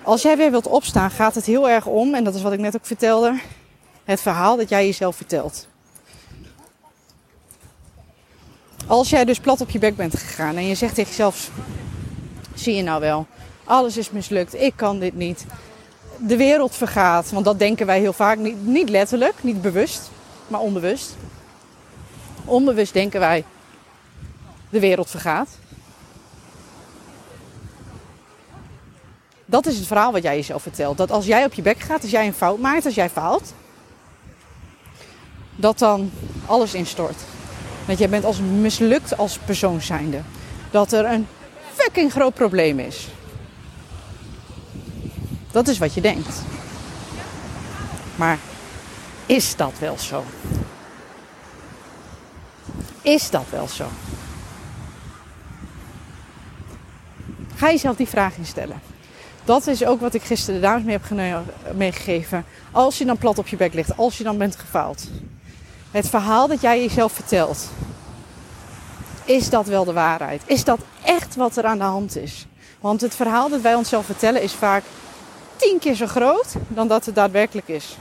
Als 0.03 0.21
jij 0.21 0.37
weer 0.37 0.51
wilt 0.51 0.67
opstaan, 0.67 1.11
gaat 1.11 1.35
het 1.35 1.45
heel 1.45 1.69
erg 1.69 1.85
om, 1.85 2.13
en 2.13 2.23
dat 2.23 2.35
is 2.35 2.41
wat 2.41 2.53
ik 2.53 2.59
net 2.59 2.75
ook 2.75 2.85
vertelde, 2.85 3.39
het 4.05 4.21
verhaal 4.21 4.57
dat 4.57 4.69
jij 4.69 4.85
jezelf 4.85 5.15
vertelt. 5.15 5.67
Als 8.87 9.09
jij 9.09 9.25
dus 9.25 9.39
plat 9.39 9.61
op 9.61 9.69
je 9.69 9.79
bek 9.79 9.95
bent 9.95 10.17
gegaan 10.17 10.55
en 10.55 10.67
je 10.67 10.75
zegt 10.75 10.95
tegen 10.95 11.09
jezelf, 11.09 11.49
zie 12.53 12.75
je 12.75 12.83
nou 12.83 12.99
wel, 12.99 13.27
alles 13.63 13.97
is 13.97 14.11
mislukt, 14.11 14.55
ik 14.55 14.73
kan 14.75 14.99
dit 14.99 15.15
niet. 15.15 15.45
De 16.17 16.37
wereld 16.37 16.75
vergaat, 16.75 17.31
want 17.31 17.45
dat 17.45 17.59
denken 17.59 17.85
wij 17.85 17.99
heel 17.99 18.13
vaak, 18.13 18.37
niet, 18.37 18.65
niet 18.65 18.89
letterlijk, 18.89 19.33
niet 19.41 19.61
bewust, 19.61 20.09
maar 20.47 20.59
onbewust. 20.59 21.15
Onbewust 22.45 22.93
denken 22.93 23.19
wij, 23.19 23.43
de 24.69 24.79
wereld 24.79 25.09
vergaat. 25.09 25.49
Dat 29.45 29.65
is 29.65 29.77
het 29.77 29.87
verhaal 29.87 30.11
wat 30.11 30.23
jij 30.23 30.35
jezelf 30.35 30.61
vertelt. 30.61 30.97
Dat 30.97 31.11
als 31.11 31.25
jij 31.25 31.45
op 31.45 31.53
je 31.53 31.61
bek 31.61 31.79
gaat, 31.79 32.01
als 32.01 32.11
jij 32.11 32.27
een 32.27 32.33
fout 32.33 32.59
maakt, 32.59 32.85
als 32.85 32.95
jij 32.95 33.09
faalt, 33.09 33.53
dat 35.55 35.79
dan 35.79 36.11
alles 36.45 36.73
instort. 36.73 37.21
Dat 37.85 37.97
jij 37.97 38.09
bent 38.09 38.25
als 38.25 38.39
mislukt 38.39 39.17
als 39.17 39.37
persoon 39.37 39.81
zijnde. 39.81 40.21
Dat 40.71 40.91
er 40.91 41.05
een 41.05 41.27
fucking 41.73 42.11
groot 42.11 42.33
probleem 42.33 42.79
is. 42.79 43.07
Dat 45.51 45.67
is 45.67 45.77
wat 45.77 45.93
je 45.93 46.01
denkt. 46.01 46.41
Maar 48.15 48.37
is 49.25 49.55
dat 49.55 49.73
wel 49.79 49.97
zo? 49.97 50.23
Is 53.01 53.29
dat 53.29 53.45
wel 53.49 53.67
zo? 53.67 53.85
Ga 57.55 57.67
jezelf 57.67 57.95
die 57.95 58.07
vraag 58.07 58.37
instellen. 58.37 58.81
Dat 59.45 59.67
is 59.67 59.85
ook 59.85 59.99
wat 59.99 60.13
ik 60.13 60.23
gisteren 60.23 60.61
de 60.61 60.67
dames 60.67 60.83
mee 60.83 60.99
heb 61.27 61.43
meegegeven. 61.75 62.45
Als 62.71 62.97
je 62.97 63.05
dan 63.05 63.17
plat 63.17 63.37
op 63.37 63.47
je 63.47 63.55
bek 63.55 63.73
ligt, 63.73 63.97
als 63.97 64.17
je 64.17 64.23
dan 64.23 64.37
bent 64.37 64.55
gefaald. 64.55 65.07
Het 65.95 66.09
verhaal 66.09 66.47
dat 66.47 66.61
jij 66.61 66.81
jezelf 66.81 67.11
vertelt. 67.11 67.69
Is 69.25 69.49
dat 69.49 69.65
wel 69.65 69.85
de 69.85 69.93
waarheid? 69.93 70.41
Is 70.45 70.63
dat 70.63 70.79
echt 71.03 71.35
wat 71.35 71.57
er 71.57 71.65
aan 71.65 71.77
de 71.77 71.83
hand 71.83 72.17
is? 72.17 72.47
Want 72.79 73.01
het 73.01 73.15
verhaal 73.15 73.49
dat 73.49 73.61
wij 73.61 73.75
onszelf 73.75 74.05
vertellen 74.05 74.41
is 74.41 74.53
vaak 74.53 74.83
tien 75.55 75.79
keer 75.79 75.93
zo 75.93 76.05
groot 76.05 76.53
dan 76.67 76.87
dat 76.87 77.05
het 77.05 77.15
daadwerkelijk 77.15 77.67
is. 77.67 77.97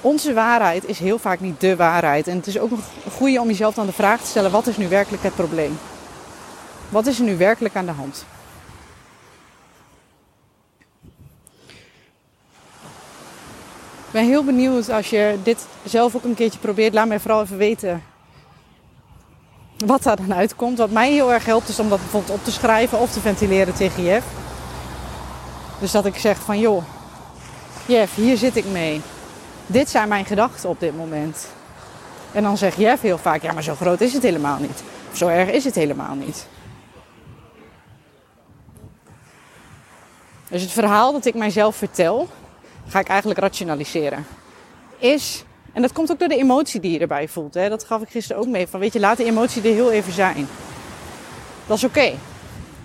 Onze 0.00 0.32
waarheid 0.32 0.84
is 0.84 0.98
heel 0.98 1.18
vaak 1.18 1.40
niet 1.40 1.60
de 1.60 1.76
waarheid. 1.76 2.26
En 2.26 2.36
het 2.36 2.46
is 2.46 2.58
ook 2.58 2.70
een 2.70 3.12
goede 3.12 3.40
om 3.40 3.46
jezelf 3.48 3.74
dan 3.74 3.86
de 3.86 3.92
vraag 3.92 4.20
te 4.20 4.26
stellen: 4.26 4.50
wat 4.50 4.66
is 4.66 4.76
nu 4.76 4.88
werkelijk 4.88 5.22
het 5.22 5.34
probleem? 5.34 5.78
Wat 6.88 7.06
is 7.06 7.18
er 7.18 7.24
nu 7.24 7.36
werkelijk 7.36 7.76
aan 7.76 7.86
de 7.86 7.92
hand? 7.92 8.24
Ben 14.18 14.26
heel 14.26 14.44
benieuwd 14.44 14.90
als 14.90 15.10
je 15.10 15.38
dit 15.42 15.66
zelf 15.84 16.14
ook 16.14 16.24
een 16.24 16.34
keertje 16.34 16.58
probeert. 16.58 16.94
Laat 16.94 17.08
mij 17.08 17.20
vooral 17.20 17.42
even 17.42 17.56
weten 17.56 18.02
wat 19.76 20.02
daar 20.02 20.16
dan 20.16 20.34
uitkomt. 20.34 20.78
Wat 20.78 20.90
mij 20.90 21.12
heel 21.12 21.32
erg 21.32 21.44
helpt 21.44 21.68
is 21.68 21.78
om 21.78 21.88
dat 21.88 21.98
bijvoorbeeld 21.98 22.38
op 22.38 22.44
te 22.44 22.50
schrijven 22.50 22.98
of 22.98 23.12
te 23.12 23.20
ventileren 23.20 23.74
tegen 23.74 24.04
Jeff. 24.04 24.26
Dus 25.80 25.90
dat 25.90 26.06
ik 26.06 26.16
zeg 26.16 26.38
van 26.38 26.58
joh, 26.58 26.82
Jeff, 27.86 28.14
hier 28.14 28.36
zit 28.36 28.56
ik 28.56 28.64
mee. 28.64 29.00
Dit 29.66 29.90
zijn 29.90 30.08
mijn 30.08 30.24
gedachten 30.24 30.68
op 30.68 30.80
dit 30.80 30.96
moment. 30.96 31.48
En 32.32 32.42
dan 32.42 32.56
zegt 32.56 32.76
Jeff 32.76 33.02
heel 33.02 33.18
vaak, 33.18 33.42
ja 33.42 33.52
maar 33.52 33.62
zo 33.62 33.74
groot 33.74 34.00
is 34.00 34.12
het 34.12 34.22
helemaal 34.22 34.58
niet. 34.58 34.82
Zo 35.12 35.28
erg 35.28 35.50
is 35.50 35.64
het 35.64 35.74
helemaal 35.74 36.14
niet. 36.14 36.46
Dus 40.48 40.62
het 40.62 40.70
verhaal 40.70 41.12
dat 41.12 41.24
ik 41.24 41.34
mijzelf 41.34 41.76
vertel, 41.76 42.28
ga 42.88 42.98
ik 42.98 43.08
eigenlijk 43.08 43.40
rationaliseren. 43.40 44.26
Is, 44.98 45.44
en 45.72 45.82
dat 45.82 45.92
komt 45.92 46.10
ook 46.10 46.18
door 46.18 46.28
de 46.28 46.36
emotie 46.36 46.80
die 46.80 46.92
je 46.92 46.98
erbij 46.98 47.28
voelt. 47.28 47.54
Hè? 47.54 47.68
Dat 47.68 47.84
gaf 47.84 48.02
ik 48.02 48.08
gisteren 48.08 48.42
ook 48.42 48.48
mee. 48.48 48.66
Van 48.66 48.80
weet 48.80 48.92
je, 48.92 49.00
laat 49.00 49.16
de 49.16 49.24
emotie 49.24 49.62
er 49.62 49.74
heel 49.74 49.92
even 49.92 50.12
zijn. 50.12 50.48
Dat 51.66 51.76
is 51.76 51.84
oké. 51.84 52.12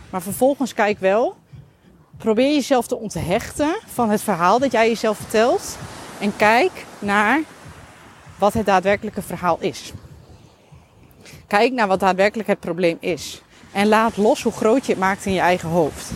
Maar 0.10 0.22
vervolgens 0.22 0.74
kijk 0.74 1.00
wel. 1.00 1.36
Probeer 2.18 2.54
jezelf 2.54 2.88
te 2.88 2.98
onthechten 2.98 3.76
van 3.86 4.10
het 4.10 4.22
verhaal 4.22 4.60
dat 4.60 4.72
jij 4.72 4.88
jezelf 4.88 5.18
vertelt. 5.18 5.78
En 6.20 6.36
kijk 6.36 6.72
naar 7.00 7.40
wat 8.38 8.54
het 8.54 8.66
daadwerkelijke 8.66 9.22
verhaal 9.22 9.58
is. 9.60 9.92
Kijk 11.48 11.72
naar 11.74 11.88
wat 11.88 12.00
daadwerkelijk 12.00 12.48
het 12.48 12.60
probleem 12.60 12.98
is. 13.00 13.42
En 13.72 13.88
laat 13.88 14.18
los 14.18 14.44
hoe 14.44 14.52
groot 14.52 14.86
je 14.86 14.92
het 14.92 15.02
maakt 15.02 15.26
in 15.26 15.34
je 15.34 15.40
eigen 15.40 15.70
hoofd. 15.70 16.12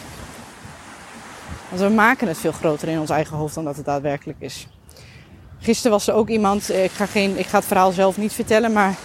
Want 1.69 1.82
we 1.82 1.89
maken 1.89 2.27
het 2.27 2.38
veel 2.38 2.51
groter 2.51 2.88
in 2.88 2.99
ons 2.99 3.10
eigen 3.10 3.38
hoofd 3.38 3.56
dan 3.56 3.63
dat 3.63 3.75
het 3.75 3.86
daadwerkelijk 3.86 4.39
is. 4.39 4.67
Gisteren 5.60 5.91
was 5.91 6.08
er 6.08 6.13
ook 6.13 6.30
iemand, 6.30 6.69
ik 6.69 6.91
ga, 6.91 7.06
geen, 7.06 7.39
ik 7.39 7.45
ga 7.45 7.58
het 7.58 7.67
verhaal 7.67 7.91
zelf 7.91 8.17
niet 8.17 8.34
vertellen, 8.34 8.73
maar 8.73 8.95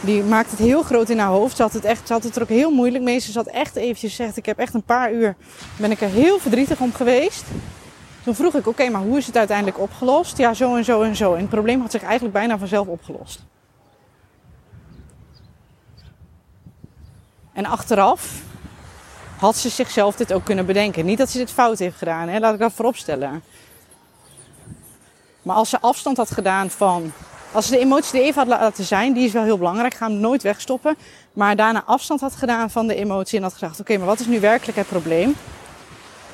die 0.00 0.22
maakt 0.22 0.50
het 0.50 0.58
heel 0.58 0.82
groot 0.82 1.08
in 1.08 1.18
haar 1.18 1.30
hoofd. 1.30 1.56
Ze 1.56 1.62
had 1.62 1.72
het, 1.72 1.84
echt, 1.84 2.06
ze 2.06 2.12
had 2.12 2.22
het 2.22 2.36
er 2.36 2.42
ook 2.42 2.48
heel 2.48 2.70
moeilijk 2.70 3.04
mee. 3.04 3.18
Ze 3.18 3.32
zat 3.32 3.46
echt 3.46 3.76
eventjes 3.76 4.14
gezegd, 4.14 4.36
ik 4.36 4.46
heb 4.46 4.58
echt 4.58 4.74
een 4.74 4.82
paar 4.82 5.12
uur, 5.12 5.36
ben 5.76 5.90
ik 5.90 6.00
er 6.00 6.08
heel 6.08 6.38
verdrietig 6.38 6.80
om 6.80 6.92
geweest. 6.92 7.44
Toen 8.24 8.34
vroeg 8.34 8.54
ik, 8.54 8.66
oké, 8.66 8.88
maar 8.88 9.02
hoe 9.02 9.16
is 9.16 9.26
het 9.26 9.36
uiteindelijk 9.36 9.78
opgelost? 9.78 10.36
Ja, 10.36 10.54
zo 10.54 10.76
en 10.76 10.84
zo 10.84 11.02
en 11.02 11.16
zo. 11.16 11.34
En 11.34 11.40
het 11.40 11.48
probleem 11.48 11.80
had 11.80 11.90
zich 11.90 12.02
eigenlijk 12.02 12.34
bijna 12.34 12.58
vanzelf 12.58 12.86
opgelost. 12.86 13.44
En 17.52 17.66
achteraf 17.66 18.42
had 19.38 19.56
ze 19.56 19.68
zichzelf 19.68 20.16
dit 20.16 20.32
ook 20.32 20.44
kunnen 20.44 20.66
bedenken. 20.66 21.04
Niet 21.04 21.18
dat 21.18 21.30
ze 21.30 21.38
dit 21.38 21.50
fout 21.50 21.78
heeft 21.78 21.98
gedaan, 21.98 22.28
hè? 22.28 22.38
laat 22.38 22.54
ik 22.54 22.60
dat 22.60 22.72
vooropstellen. 22.72 23.42
Maar 25.42 25.56
als 25.56 25.70
ze 25.70 25.80
afstand 25.80 26.16
had 26.16 26.30
gedaan 26.30 26.70
van. 26.70 27.12
Als 27.52 27.66
ze 27.66 27.72
de 27.72 27.78
emotie 27.78 28.12
die 28.12 28.22
even 28.22 28.48
had 28.48 28.60
laten 28.60 28.84
zijn, 28.84 29.12
die 29.12 29.24
is 29.24 29.32
wel 29.32 29.42
heel 29.42 29.58
belangrijk, 29.58 29.94
ga 29.94 30.06
hem 30.06 30.16
nooit 30.16 30.42
wegstoppen. 30.42 30.96
Maar 31.32 31.56
daarna 31.56 31.82
afstand 31.84 32.20
had 32.20 32.34
gedaan 32.34 32.70
van 32.70 32.86
de 32.86 32.94
emotie 32.94 33.36
en 33.36 33.42
had 33.42 33.52
gedacht: 33.52 33.80
oké, 33.80 33.96
maar 33.96 34.06
wat 34.06 34.20
is 34.20 34.26
nu 34.26 34.40
werkelijk 34.40 34.78
het 34.78 34.88
probleem? 34.88 35.34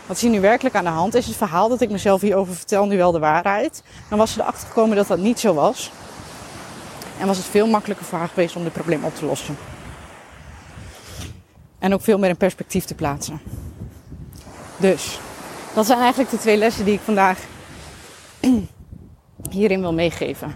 Wat 0.07 0.17
is 0.17 0.23
hier 0.23 0.31
nu 0.31 0.41
werkelijk 0.41 0.75
aan 0.75 0.85
de 0.85 0.91
hand? 0.91 1.15
Is 1.15 1.27
het 1.27 1.37
verhaal 1.37 1.69
dat 1.69 1.81
ik 1.81 1.91
mezelf 1.91 2.21
hierover 2.21 2.55
vertel 2.55 2.87
nu 2.87 2.97
wel 2.97 3.13
de 3.13 3.19
waarheid? 3.19 3.83
Dan 4.09 4.19
was 4.19 4.33
ze 4.33 4.41
erachter 4.41 4.69
gekomen 4.69 4.97
dat 4.97 5.07
dat 5.07 5.19
niet 5.19 5.41
zo 5.41 5.55
was. 5.55 5.91
En 7.19 7.27
was 7.27 7.37
het 7.37 7.47
veel 7.47 7.67
makkelijker 7.67 8.07
voor 8.07 8.19
haar 8.19 8.29
geweest 8.29 8.57
om 8.57 8.63
dit 8.63 8.73
probleem 8.73 9.05
op 9.05 9.15
te 9.15 9.25
lossen. 9.25 9.57
En 11.83 11.95
ook 11.95 12.03
veel 12.03 12.19
meer 12.19 12.29
in 12.29 12.37
perspectief 12.37 12.85
te 12.85 12.95
plaatsen. 12.95 13.41
Dus, 14.77 15.19
dat 15.75 15.87
zijn 15.87 15.99
eigenlijk 15.99 16.31
de 16.31 16.39
twee 16.39 16.57
lessen 16.57 16.85
die 16.85 16.95
ik 16.95 17.01
vandaag 17.01 17.39
hierin 19.51 19.81
wil 19.81 19.93
meegeven. 19.93 20.55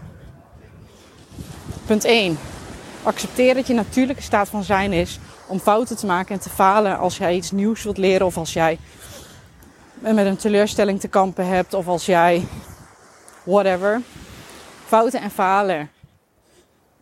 Punt 1.87 2.05
1. 2.05 2.39
Accepteer 3.03 3.55
dat 3.55 3.67
je 3.67 3.75
natuurlijke 3.75 4.23
staat 4.23 4.49
van 4.49 4.65
zijn 4.65 4.93
is 4.93 5.19
om 5.47 5.59
fouten 5.59 5.97
te 5.97 6.07
maken 6.07 6.35
en 6.35 6.41
te 6.41 6.51
falen 6.51 6.99
als 6.99 7.17
jij 7.17 7.35
iets 7.35 7.51
nieuws 7.51 7.83
wilt 7.83 7.99
leren 7.99 8.27
of 8.27 8.37
als 8.37 8.53
jij 8.53 8.79
met 9.99 10.27
een 10.27 10.37
teleurstelling 10.37 11.01
te 11.01 11.09
kampen 11.09 11.47
hebt 11.47 11.75
of 11.75 11.87
als 11.87 12.07
jij 12.07 12.47
whatever. 13.45 14.01
Fouten 14.87 15.21
en 15.21 15.31
falen. 15.31 15.91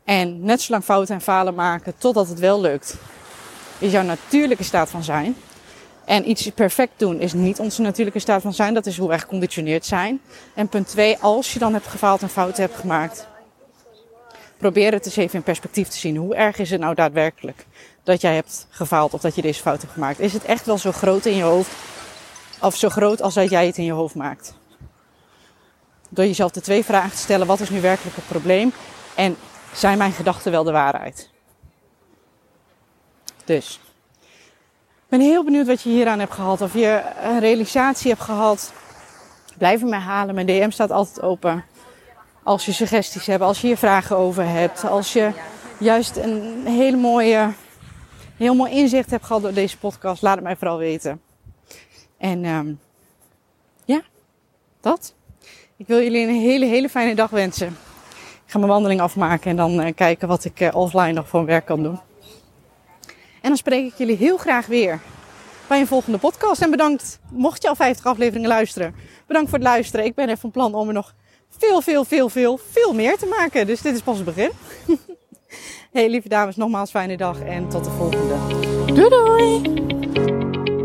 En 0.04 0.44
net 0.44 0.60
zo 0.60 0.72
lang 0.72 0.84
fouten 0.84 1.14
en 1.14 1.20
falen 1.20 1.54
maken 1.54 1.94
totdat 1.98 2.28
het 2.28 2.38
wel 2.38 2.60
lukt 2.60 2.96
is 3.78 3.92
jouw 3.92 4.02
natuurlijke 4.02 4.64
staat 4.64 4.90
van 4.90 5.04
zijn. 5.04 5.36
En 6.04 6.30
iets 6.30 6.50
perfect 6.50 6.92
doen 6.96 7.20
is 7.20 7.32
niet 7.32 7.58
onze 7.58 7.82
natuurlijke 7.82 8.18
staat 8.18 8.42
van 8.42 8.54
zijn. 8.54 8.74
Dat 8.74 8.86
is 8.86 8.98
hoe 8.98 9.08
wij 9.08 9.18
geconditioneerd 9.18 9.86
zijn. 9.86 10.20
En 10.54 10.68
punt 10.68 10.88
2, 10.88 11.18
als 11.18 11.52
je 11.52 11.58
dan 11.58 11.72
hebt 11.72 11.86
gefaald 11.86 12.22
en 12.22 12.28
fouten 12.28 12.62
hebt 12.62 12.76
gemaakt, 12.76 13.26
probeer 14.58 14.92
het 14.92 15.06
eens 15.06 15.16
even 15.16 15.34
in 15.34 15.42
perspectief 15.42 15.88
te 15.88 15.98
zien. 15.98 16.16
Hoe 16.16 16.34
erg 16.34 16.58
is 16.58 16.70
het 16.70 16.80
nou 16.80 16.94
daadwerkelijk 16.94 17.66
dat 18.02 18.20
jij 18.20 18.34
hebt 18.34 18.66
gefaald 18.70 19.14
of 19.14 19.20
dat 19.20 19.34
je 19.34 19.42
deze 19.42 19.60
fout 19.60 19.80
hebt 19.80 19.92
gemaakt? 19.92 20.18
Is 20.18 20.32
het 20.32 20.44
echt 20.44 20.66
wel 20.66 20.78
zo 20.78 20.92
groot 20.92 21.26
in 21.26 21.36
je 21.36 21.42
hoofd? 21.42 21.70
Of 22.60 22.76
zo 22.76 22.88
groot 22.88 23.22
als 23.22 23.34
dat 23.34 23.50
jij 23.50 23.66
het 23.66 23.78
in 23.78 23.84
je 23.84 23.92
hoofd 23.92 24.14
maakt? 24.14 24.54
Door 26.08 26.24
jezelf 26.24 26.50
de 26.50 26.60
twee 26.60 26.84
vragen 26.84 27.10
te 27.10 27.16
stellen: 27.16 27.46
wat 27.46 27.60
is 27.60 27.70
nu 27.70 27.80
werkelijk 27.80 28.16
het 28.16 28.26
probleem? 28.26 28.72
En 29.14 29.36
zijn 29.72 29.98
mijn 29.98 30.12
gedachten 30.12 30.52
wel 30.52 30.64
de 30.64 30.72
waarheid? 30.72 31.32
Dus. 33.44 33.80
Ik 34.94 35.20
ben 35.20 35.20
heel 35.20 35.44
benieuwd 35.44 35.66
wat 35.66 35.82
je 35.82 35.88
hieraan 35.88 36.18
hebt 36.18 36.32
gehad. 36.32 36.60
Of 36.60 36.74
je 36.74 37.02
een 37.22 37.40
realisatie 37.40 38.10
hebt 38.10 38.22
gehad. 38.22 38.72
Blijf 39.58 39.82
me 39.82 39.94
halen. 39.94 40.34
Mijn 40.34 40.46
DM 40.46 40.70
staat 40.70 40.90
altijd 40.90 41.22
open. 41.22 41.64
Als 42.42 42.66
je 42.66 42.72
suggesties 42.72 43.26
hebt, 43.26 43.42
als 43.42 43.60
je 43.60 43.66
hier 43.66 43.76
vragen 43.76 44.16
over 44.16 44.48
hebt. 44.48 44.84
Als 44.84 45.12
je 45.12 45.30
juist 45.78 46.16
een 46.16 46.66
hele 46.66 46.96
mooie, 46.96 47.52
heel 48.36 48.54
mooi 48.54 48.72
inzicht 48.72 49.10
hebt 49.10 49.24
gehad 49.24 49.42
door 49.42 49.52
deze 49.52 49.78
podcast. 49.78 50.22
Laat 50.22 50.34
het 50.34 50.44
mij 50.44 50.56
vooral 50.56 50.78
weten. 50.78 51.20
En 52.18 52.44
um, 52.44 52.80
ja, 53.84 54.02
dat. 54.80 55.14
Ik 55.76 55.86
wil 55.86 56.02
jullie 56.02 56.26
een 56.26 56.40
hele, 56.40 56.66
hele 56.66 56.88
fijne 56.88 57.14
dag 57.14 57.30
wensen. 57.30 57.68
Ik 58.44 58.50
ga 58.50 58.58
mijn 58.58 58.70
wandeling 58.70 59.00
afmaken 59.00 59.50
en 59.50 59.56
dan 59.56 59.80
uh, 59.80 59.94
kijken 59.94 60.28
wat 60.28 60.44
ik 60.44 60.60
uh, 60.60 60.74
offline 60.74 61.12
nog 61.12 61.28
voor 61.28 61.44
werk 61.44 61.64
kan 61.64 61.82
doen. 61.82 62.00
En 63.44 63.50
dan 63.50 63.58
spreek 63.58 63.86
ik 63.86 63.94
jullie 63.96 64.16
heel 64.16 64.36
graag 64.36 64.66
weer 64.66 65.00
bij 65.66 65.80
een 65.80 65.86
volgende 65.86 66.18
podcast. 66.18 66.62
En 66.62 66.70
bedankt, 66.70 67.18
mocht 67.32 67.62
je 67.62 67.68
al 67.68 67.74
50 67.74 68.06
afleveringen 68.06 68.48
luisteren. 68.48 68.94
Bedankt 69.26 69.50
voor 69.50 69.58
het 69.58 69.68
luisteren. 69.68 70.04
Ik 70.04 70.14
ben 70.14 70.26
even 70.26 70.40
van 70.40 70.50
plan 70.50 70.74
om 70.74 70.88
er 70.88 70.94
nog 70.94 71.14
veel, 71.58 71.80
veel, 71.80 72.04
veel, 72.04 72.28
veel, 72.28 72.58
veel 72.70 72.94
meer 72.94 73.16
te 73.16 73.26
maken. 73.26 73.66
Dus 73.66 73.80
dit 73.82 73.94
is 73.94 74.00
pas 74.00 74.16
het 74.16 74.24
begin. 74.24 74.50
hey 75.92 76.08
lieve 76.08 76.28
dames, 76.28 76.56
nogmaals 76.56 76.90
fijne 76.90 77.16
dag 77.16 77.40
en 77.40 77.68
tot 77.68 77.84
de 77.84 77.90
volgende. 77.90 78.34
Doei 78.94 79.08
doei! 79.08 79.73